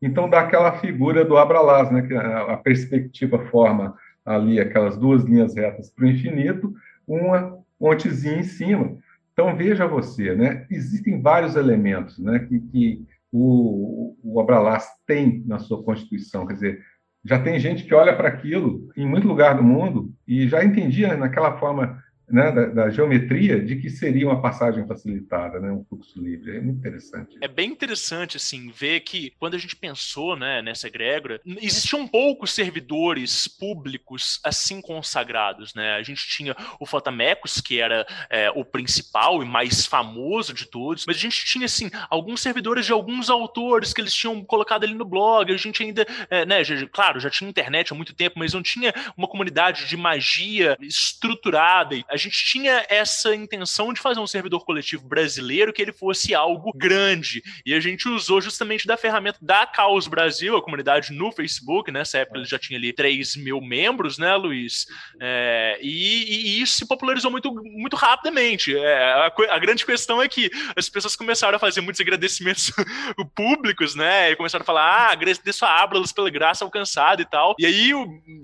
[0.00, 3.94] Então dá aquela figura do Abralas, né, que a perspectiva forma
[4.24, 6.72] ali aquelas duas linhas retas para o infinito,
[7.06, 8.96] uma pontezinha em cima.
[9.40, 10.66] Então, veja você, né?
[10.70, 16.46] existem vários elementos né, que, que o, o Abralas tem na sua Constituição.
[16.46, 16.80] Quer dizer,
[17.24, 21.16] já tem gente que olha para aquilo em muito lugar do mundo e já entendia
[21.16, 21.98] naquela forma
[22.30, 26.56] né, da, da, geometria de que seria uma passagem facilitada, né, um fluxo livre.
[26.56, 27.36] É muito interessante.
[27.40, 32.52] É bem interessante assim ver que quando a gente pensou né, nessa egrégora, existiam poucos
[32.52, 35.74] servidores públicos assim consagrados.
[35.74, 35.94] Né?
[35.94, 41.04] A gente tinha o Fotamecos, que era é, o principal e mais famoso de todos,
[41.06, 44.94] mas a gente tinha assim alguns servidores de alguns autores que eles tinham colocado ali
[44.94, 45.52] no blog.
[45.52, 48.62] A gente ainda, é, né, já, claro, já tinha internet há muito tempo, mas não
[48.62, 51.96] tinha uma comunidade de magia estruturada.
[52.08, 56.72] A gente tinha essa intenção de fazer um servidor coletivo brasileiro que ele fosse algo
[56.74, 57.42] grande.
[57.64, 62.18] E a gente usou justamente da ferramenta da Caos Brasil, a comunidade no Facebook, nessa
[62.18, 64.86] época ele já tinha ali 3 mil membros, né, Luiz?
[65.20, 68.76] É, e, e, isso se popularizou muito, muito rapidamente.
[68.76, 72.72] É, a, a, grande questão é que as pessoas começaram a fazer muitos agradecimentos
[73.34, 74.30] públicos, né?
[74.30, 77.54] E começaram a falar, ah, agradeço a Abras pela graça alcançada e tal.
[77.58, 77.92] E aí,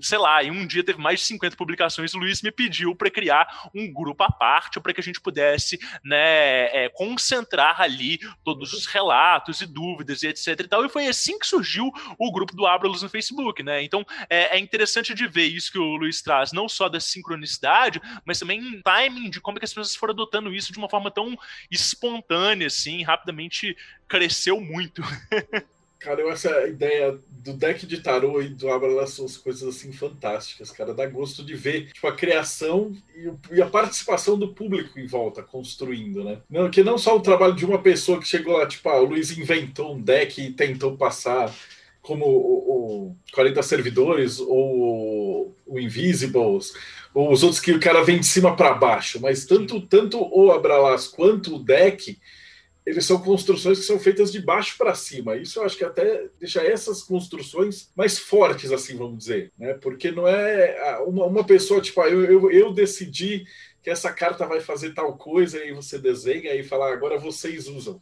[0.01, 3.11] sei lá, em um dia teve mais de 50 publicações, o Luiz me pediu para
[3.11, 8.73] criar um grupo à parte para que a gente pudesse, né, é, concentrar ali todos
[8.73, 10.85] os relatos e dúvidas e etc e tal.
[10.85, 13.83] E foi assim que surgiu o grupo do Abralos no Facebook, né?
[13.83, 18.01] Então é, é interessante de ver isso que o Luiz traz, não só da sincronicidade,
[18.25, 21.11] mas também timing de como é que as pessoas foram adotando isso de uma forma
[21.11, 21.37] tão
[21.69, 23.75] espontânea, assim, rapidamente
[24.07, 25.01] cresceu muito.
[25.99, 30.71] Cara, eu essa ideia do deck de tarô e do Abralas são coisas assim fantásticas,
[30.71, 30.93] cara.
[30.93, 32.91] Dá gosto de ver tipo, a criação
[33.51, 36.39] e, a participação do público em volta construindo, né?
[36.49, 39.05] Não, que não só o trabalho de uma pessoa que chegou lá, tipo, ah, o
[39.05, 41.53] Luiz inventou um deck e tentou passar
[42.01, 46.73] como o, o 40 servidores ou o Invisibles
[47.13, 50.51] ou os outros que o cara vem de cima para baixo, mas tanto tanto o
[50.51, 52.17] Abralas quanto o deck
[52.87, 55.35] eles são construções que são feitas de baixo para cima.
[55.35, 59.73] Isso eu acho que até deixa essas construções mais fortes, assim, vamos dizer, né?
[59.73, 63.45] Porque não é uma, uma pessoa, tipo, ah, eu, eu, eu decidi
[63.83, 67.99] que essa carta vai fazer tal coisa e você desenha e fala, agora vocês usam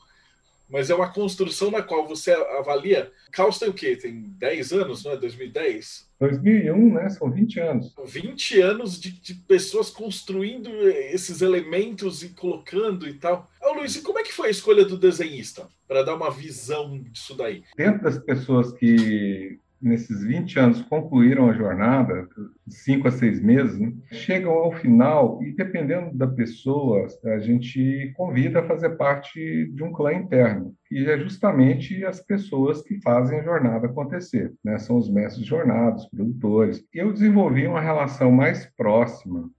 [0.70, 3.12] mas é uma construção na qual você avalia.
[3.32, 3.96] Caos tem o quê?
[3.96, 5.18] Tem 10 anos, não é?
[5.18, 6.10] 2010?
[6.20, 7.10] 2001, né?
[7.10, 7.96] São 20 anos.
[8.06, 13.50] 20 anos de, de pessoas construindo esses elementos e colocando e tal.
[13.62, 15.68] Ô, Luiz, e como é que foi a escolha do desenhista?
[15.88, 17.64] Para dar uma visão disso daí.
[17.76, 22.28] Dentro das pessoas que nesses 20 anos concluíram a jornada,
[22.68, 28.60] cinco a seis meses, né, chegam ao final e, dependendo da pessoa, a gente convida
[28.60, 33.44] a fazer parte de um clã interno, que é justamente as pessoas que fazem a
[33.44, 34.52] jornada acontecer.
[34.64, 34.80] Né?
[34.80, 36.84] São os mestres de jornada, os produtores.
[36.92, 39.50] Eu desenvolvi uma relação mais próxima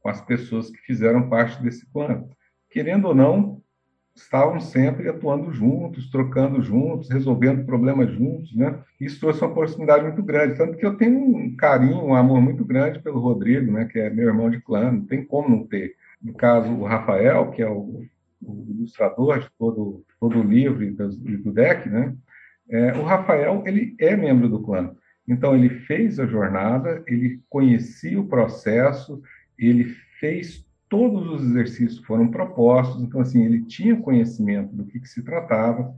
[0.00, 2.24] com as pessoas que fizeram parte desse clã.
[2.70, 3.60] Querendo ou não,
[4.22, 8.78] estavam sempre atuando juntos, trocando juntos, resolvendo problemas juntos, né?
[9.00, 12.64] Isso trouxe uma proximidade muito grande, tanto que eu tenho um carinho, um amor muito
[12.64, 13.84] grande pelo Rodrigo, né?
[13.86, 15.94] Que é meu irmão de clã, não tem como não ter.
[16.22, 18.04] No caso, o Rafael, que é o,
[18.42, 22.14] o ilustrador de todo, todo o livro e do, deck, né?
[22.68, 24.94] É, o Rafael, ele é membro do clã.
[25.26, 29.22] Então, ele fez a jornada, ele conhecia o processo,
[29.58, 29.84] ele
[30.18, 35.22] fez todos os exercícios foram propostos, então, assim, ele tinha conhecimento do que, que se
[35.22, 35.94] tratava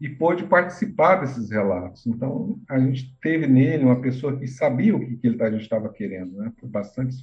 [0.00, 2.06] e pôde participar desses relatos.
[2.06, 5.62] Então, a gente teve nele uma pessoa que sabia o que, que ele, a gente
[5.62, 6.52] estava querendo, né?
[6.60, 7.16] Foi bastante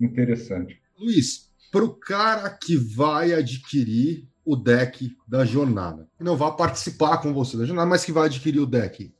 [0.00, 0.80] interessante.
[0.98, 7.18] Luiz, para o cara que vai adquirir o deck da jornada, que não vai participar
[7.18, 9.12] com você da jornada, mas que vai adquirir o deck,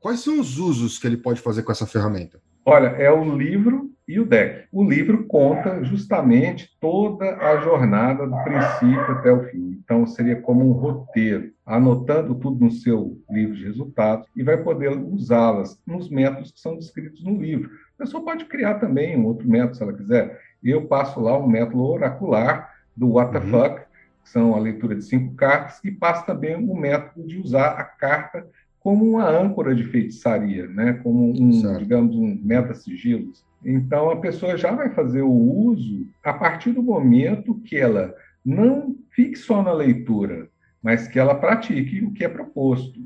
[0.00, 2.40] quais são os usos que ele pode fazer com essa ferramenta?
[2.64, 4.66] Olha, é o livro e o deck.
[4.70, 9.80] O livro conta justamente toda a jornada do princípio até o fim.
[9.82, 14.90] Então, seria como um roteiro, anotando tudo no seu livro de resultados e vai poder
[14.90, 17.70] usá-las nos métodos que são descritos no livro.
[17.98, 20.38] A pessoa pode criar também um outro método, se ela quiser.
[20.62, 23.50] Eu passo lá um método oracular do What the uhum.
[23.50, 23.80] Fuck,
[24.22, 27.84] que são a leitura de cinco cartas, e passo também o método de usar a
[27.84, 28.46] carta
[28.80, 31.00] como uma âncora de feitiçaria, né?
[31.02, 31.78] como um, certo.
[31.78, 33.42] digamos, um meta-sigilos.
[33.64, 38.96] Então, a pessoa já vai fazer o uso a partir do momento que ela não
[39.10, 40.48] fique só na leitura,
[40.82, 43.00] mas que ela pratique o que é proposto.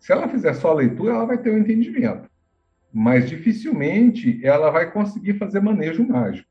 [0.00, 2.28] Se ela fizer só a leitura, ela vai ter o um entendimento,
[2.92, 6.48] mas dificilmente ela vai conseguir fazer manejo mágico.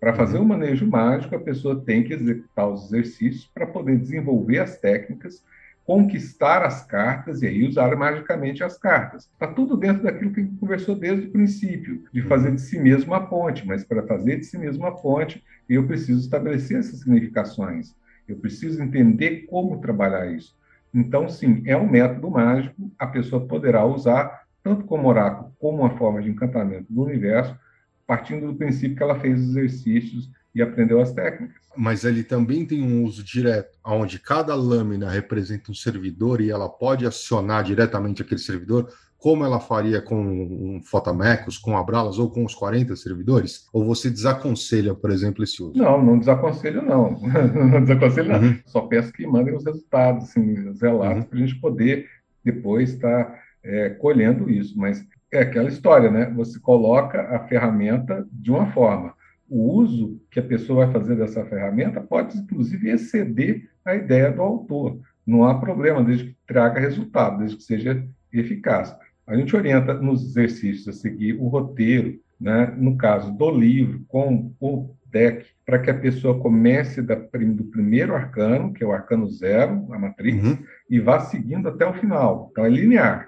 [0.00, 0.48] Para fazer o uhum.
[0.48, 5.42] manejo mágico, a pessoa tem que executar os exercícios para poder desenvolver as técnicas
[5.86, 9.30] conquistar as cartas e aí usar magicamente as cartas.
[9.32, 13.20] Está tudo dentro daquilo que conversou desde o princípio, de fazer de si mesmo a
[13.20, 17.94] ponte, mas para fazer de si mesmo a ponte, eu preciso estabelecer essas significações,
[18.26, 20.56] eu preciso entender como trabalhar isso.
[20.92, 25.96] Então, sim, é um método mágico, a pessoa poderá usar tanto como oráculo como uma
[25.96, 27.56] forma de encantamento do universo,
[28.04, 31.54] partindo do princípio que ela fez os exercícios e aprendeu as técnicas.
[31.76, 36.66] Mas ele também tem um uso direto, onde cada lâmina representa um servidor e ela
[36.66, 38.88] pode acionar diretamente aquele servidor,
[39.18, 43.66] como ela faria com um Fotamecos, com Abralas ou com os 40 servidores?
[43.70, 45.76] Ou você desaconselha, por exemplo, esse uso?
[45.76, 47.20] Não, não desaconselho, não.
[47.70, 48.40] não desaconselho, não.
[48.40, 48.58] Uhum.
[48.64, 51.28] Só peço que mandem os resultados, assim, os relatos, uhum.
[51.28, 52.06] para a gente poder
[52.42, 54.78] depois estar tá, é, colhendo isso.
[54.78, 56.32] Mas é aquela história, né?
[56.34, 59.14] Você coloca a ferramenta de uma forma
[59.48, 64.42] o uso que a pessoa vai fazer dessa ferramenta pode, inclusive, exceder a ideia do
[64.42, 64.98] autor.
[65.26, 68.96] Não há problema, desde que traga resultado, desde que seja eficaz.
[69.26, 74.52] A gente orienta nos exercícios a seguir o roteiro, né, no caso do livro, com
[74.60, 79.28] o deck, para que a pessoa comece da, do primeiro arcano, que é o arcano
[79.28, 80.58] zero, a matriz, uhum.
[80.88, 82.48] e vá seguindo até o final.
[82.52, 83.26] Então, é linear.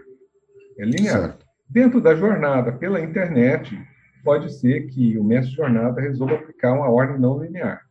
[0.78, 1.20] É linear.
[1.20, 1.46] Certo.
[1.68, 3.76] Dentro da jornada, pela internet,
[4.22, 7.86] pode ser que o mestre de jornada resolva aplicar uma ordem não linear.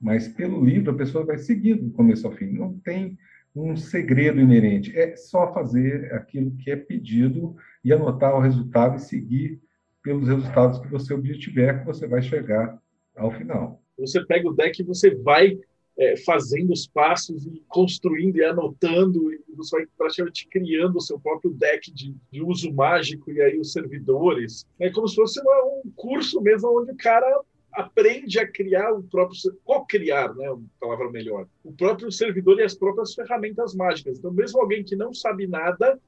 [0.00, 2.46] Mas pelo livro, a pessoa vai seguindo do começo ao fim.
[2.46, 3.16] Não tem
[3.54, 4.96] um segredo inerente.
[4.98, 7.54] É só fazer aquilo que é pedido
[7.84, 9.60] e anotar o resultado e seguir
[10.02, 12.80] pelos resultados que você obtiver, que você vai chegar
[13.16, 13.80] ao final.
[13.98, 15.58] Você pega o deck e você vai
[15.98, 21.18] é, fazendo os passos e construindo e anotando, e você vai praticamente criando o seu
[21.18, 24.66] próprio deck de, de uso mágico e aí os servidores.
[24.80, 27.26] É como se fosse uma, um curso mesmo onde o cara
[27.72, 32.74] aprende a criar o próprio co-criar, né, uma palavra melhor, o próprio servidor e as
[32.74, 34.18] próprias ferramentas mágicas.
[34.18, 35.98] Então, mesmo alguém que não sabe nada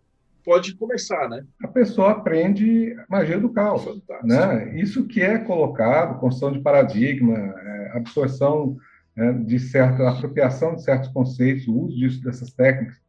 [0.45, 1.43] pode começar, né?
[1.62, 3.87] A pessoa aprende magia do caos,
[4.22, 4.78] né?
[4.78, 8.76] Isso que é colocado, construção de paradigma, é, absorção
[9.16, 13.02] né, de certa apropriação de certos conceitos, o uso disso dessas técnicas.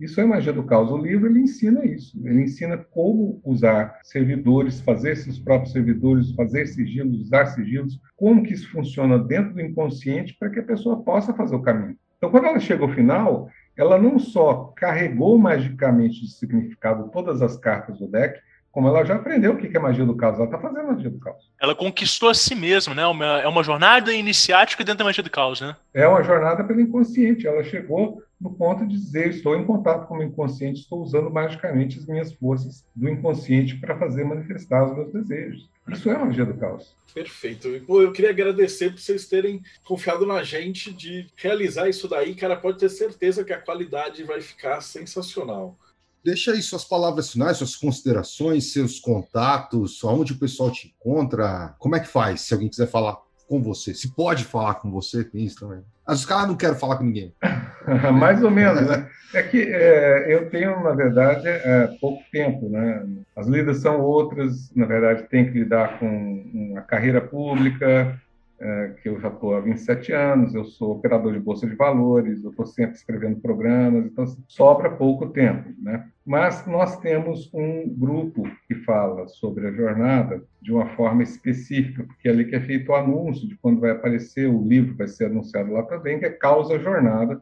[0.00, 0.92] Isso é magia do caos.
[0.92, 2.16] O livro ele ensina isso.
[2.24, 8.54] Ele ensina como usar servidores, fazer esses próprios servidores, fazer sigilos, usar sigilos, como que
[8.54, 11.96] isso funciona dentro do inconsciente para que a pessoa possa fazer o caminho.
[12.16, 17.56] Então, quando ela chega ao final, ela não só carregou magicamente de significado todas as
[17.56, 18.38] cartas do deck,
[18.78, 21.18] como ela já aprendeu o que é magia do caos, ela está fazendo magia do
[21.18, 21.50] caos.
[21.60, 23.04] Ela conquistou a si mesma, né?
[23.08, 25.74] Uma, é uma jornada iniciática dentro da magia do caos, né?
[25.92, 27.44] É uma jornada pelo inconsciente.
[27.44, 31.98] Ela chegou no ponto de dizer: estou em contato com o inconsciente, estou usando magicamente
[31.98, 35.68] as minhas forças do inconsciente para fazer manifestar os meus desejos.
[35.88, 36.94] Isso é magia do caos.
[37.12, 37.68] Perfeito.
[37.84, 42.36] Pô, eu queria agradecer por vocês terem confiado na gente de realizar isso daí.
[42.36, 45.76] Cara, pode ter certeza que a qualidade vai ficar sensacional.
[46.24, 51.74] Deixa aí suas palavras finais, suas considerações, seus contatos, onde o pessoal te encontra.
[51.78, 53.16] Como é que faz se alguém quiser falar
[53.46, 53.94] com você?
[53.94, 55.82] Se pode falar com você, tem isso também.
[56.06, 57.34] Mas os caras não querem falar com ninguém.
[58.18, 59.08] Mais ou menos, né?
[59.34, 63.06] É que é, eu tenho, na verdade, é, pouco tempo, né?
[63.36, 66.06] As lidas são outras, na verdade, tem que lidar com
[66.52, 68.18] uma carreira pública,
[68.60, 72.42] é, que eu já estou há 27 anos, eu sou operador de bolsa de valores,
[72.42, 76.08] eu estou sempre escrevendo programas, então assim, sobra pouco tempo, né?
[76.26, 82.28] Mas nós temos um grupo que fala sobre a jornada de uma forma específica, porque
[82.28, 85.26] é ali que é feito o anúncio de quando vai aparecer o livro, vai ser
[85.26, 87.40] anunciado lá também, que é Causa Jornada,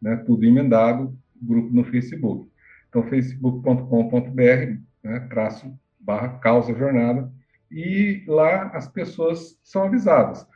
[0.00, 0.16] né?
[0.24, 2.48] Tudo emendado, grupo no Facebook.
[2.88, 5.20] Então, facebook.com.br, né?
[5.28, 7.30] traço barra Causa Jornada,
[7.72, 10.46] e lá as pessoas são avisadas.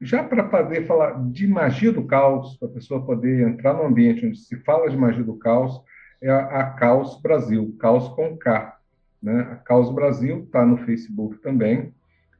[0.00, 4.26] Já para poder falar de magia do caos, para a pessoa poder entrar no ambiente
[4.26, 5.80] onde se fala de magia do caos,
[6.20, 8.78] é a, a Caos Brasil, Caos com K.
[9.22, 9.40] Né?
[9.52, 11.94] A Caos Brasil está no Facebook também,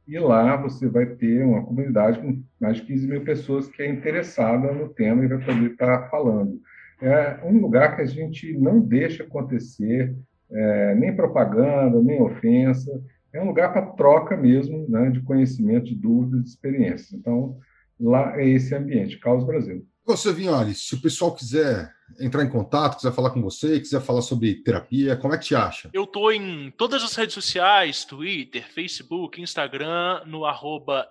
[0.07, 3.89] e lá você vai ter uma comunidade com mais de 15 mil pessoas que é
[3.89, 6.61] interessada no tema e vai poder estar tá falando.
[7.01, 10.15] É um lugar que a gente não deixa acontecer
[10.49, 13.03] é, nem propaganda, nem ofensa,
[13.33, 17.13] é um lugar para troca mesmo né, de conhecimento, de dúvidas, de experiências.
[17.13, 17.57] Então,
[17.99, 19.85] lá é esse ambiente, Caos Brasil.
[20.05, 24.21] Você, Vignoli, se o pessoal quiser entrar em contato, quiser falar com você, quiser falar
[24.21, 25.89] sobre terapia, como é que te acha?
[25.93, 31.07] Eu tô em todas as redes sociais, Twitter, Facebook, Instagram, no arroba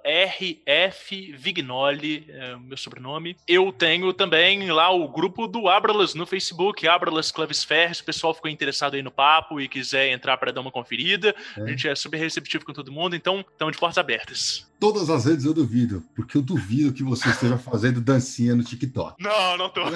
[0.67, 3.37] rfvignoli, é meu sobrenome.
[3.47, 8.07] Eu tenho também lá o grupo do Abralas no Facebook, Abralas Claves Ferres, se o
[8.07, 11.63] pessoal ficou interessado aí no papo e quiser entrar para dar uma conferida, é.
[11.63, 14.67] a gente é super receptivo com todo mundo, então estamos de portas abertas.
[14.79, 19.23] Todas as redes eu duvido, porque eu duvido que você esteja fazendo dancinha no TikTok.
[19.23, 19.81] Não, não tô.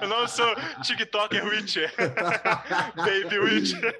[0.00, 1.92] eu não sou TikToker Witcher.
[2.96, 3.96] Baby Witcher.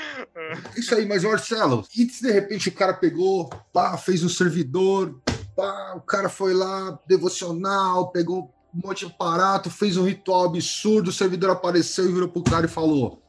[0.76, 5.20] Isso aí, mas Marcelo, e se de repente o cara pegou, pá, fez um servidor,
[5.56, 11.08] pá, o cara foi lá, devocional, pegou um monte de aparato, fez um ritual absurdo,
[11.08, 13.22] o servidor apareceu e virou pro cara e falou: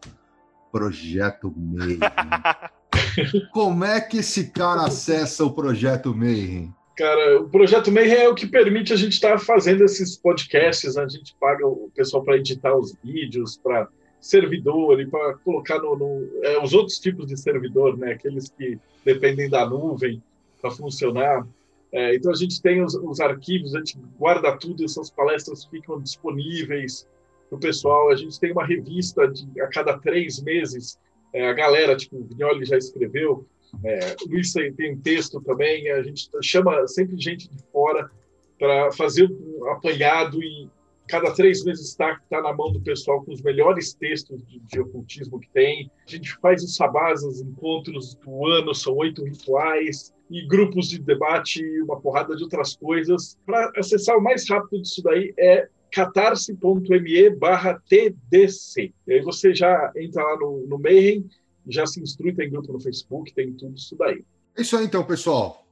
[0.72, 2.00] Projeto Mayhem.
[3.52, 6.74] Como é que esse cara acessa o Projeto Mayhem?
[6.96, 10.96] Cara, o Projeto Mayhem é o que permite a gente estar tá fazendo esses podcasts,
[10.96, 11.04] né?
[11.04, 13.88] a gente paga o pessoal para editar os vídeos, para
[14.22, 18.14] servidor e para colocar no, no é, os outros tipos de servidor, né?
[18.14, 20.22] aqueles que dependem da nuvem
[20.62, 21.48] para funcionar.
[21.92, 26.00] É, então a gente tem os, os, arquivos, a gente guarda tudo, essas palestras ficam
[26.00, 27.08] disponíveis
[27.50, 28.12] para o pessoal.
[28.12, 31.00] A gente tem uma revista de, a cada três meses,
[31.34, 33.46] é, a galera, tipo, o Vignoli já escreveu,
[33.84, 38.10] É, Luiz tem, tem texto também, a gente chama sempre gente de fora
[38.58, 40.70] para fazer um apanhado e
[41.08, 44.80] cada três meses está tá na mão do pessoal com os melhores textos de, de
[44.80, 45.92] ocultismo que tem.
[46.08, 51.00] A gente faz os sabás, os encontros do ano, são oito rituais, e grupos de
[51.00, 53.38] debate, uma porrada de outras coisas.
[53.46, 58.92] Para acessar o mais rápido disso daí é catarse.me barra TDC.
[59.08, 61.30] E aí você já entra lá no, no Mayhem,
[61.68, 64.24] já se instrui, tem grupo no Facebook, tem tudo isso daí.
[64.56, 65.66] É isso aí então, pessoal.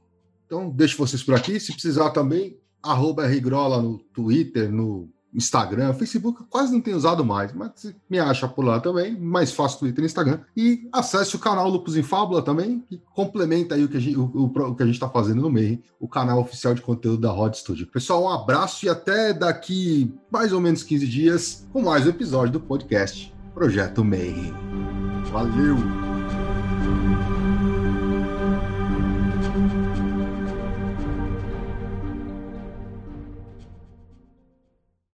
[0.46, 1.58] Então, deixo vocês por aqui.
[1.58, 7.52] Se precisar também, arroba Rigrola no Twitter, no Instagram, Facebook quase não tenho usado mais,
[7.54, 10.40] mas me acha por lá também, mais fácil Twitter e Instagram.
[10.54, 14.18] E acesse o canal Lupus em Fábula também, que complementa aí o que a gente
[14.18, 17.54] o, que a gente está fazendo no meio, o canal oficial de conteúdo da Rod
[17.54, 17.86] Studio.
[17.86, 22.52] Pessoal, um abraço e até daqui mais ou menos 15 dias com mais um episódio
[22.52, 24.71] do podcast Projeto Mayhem.
[25.32, 25.78] Valeu!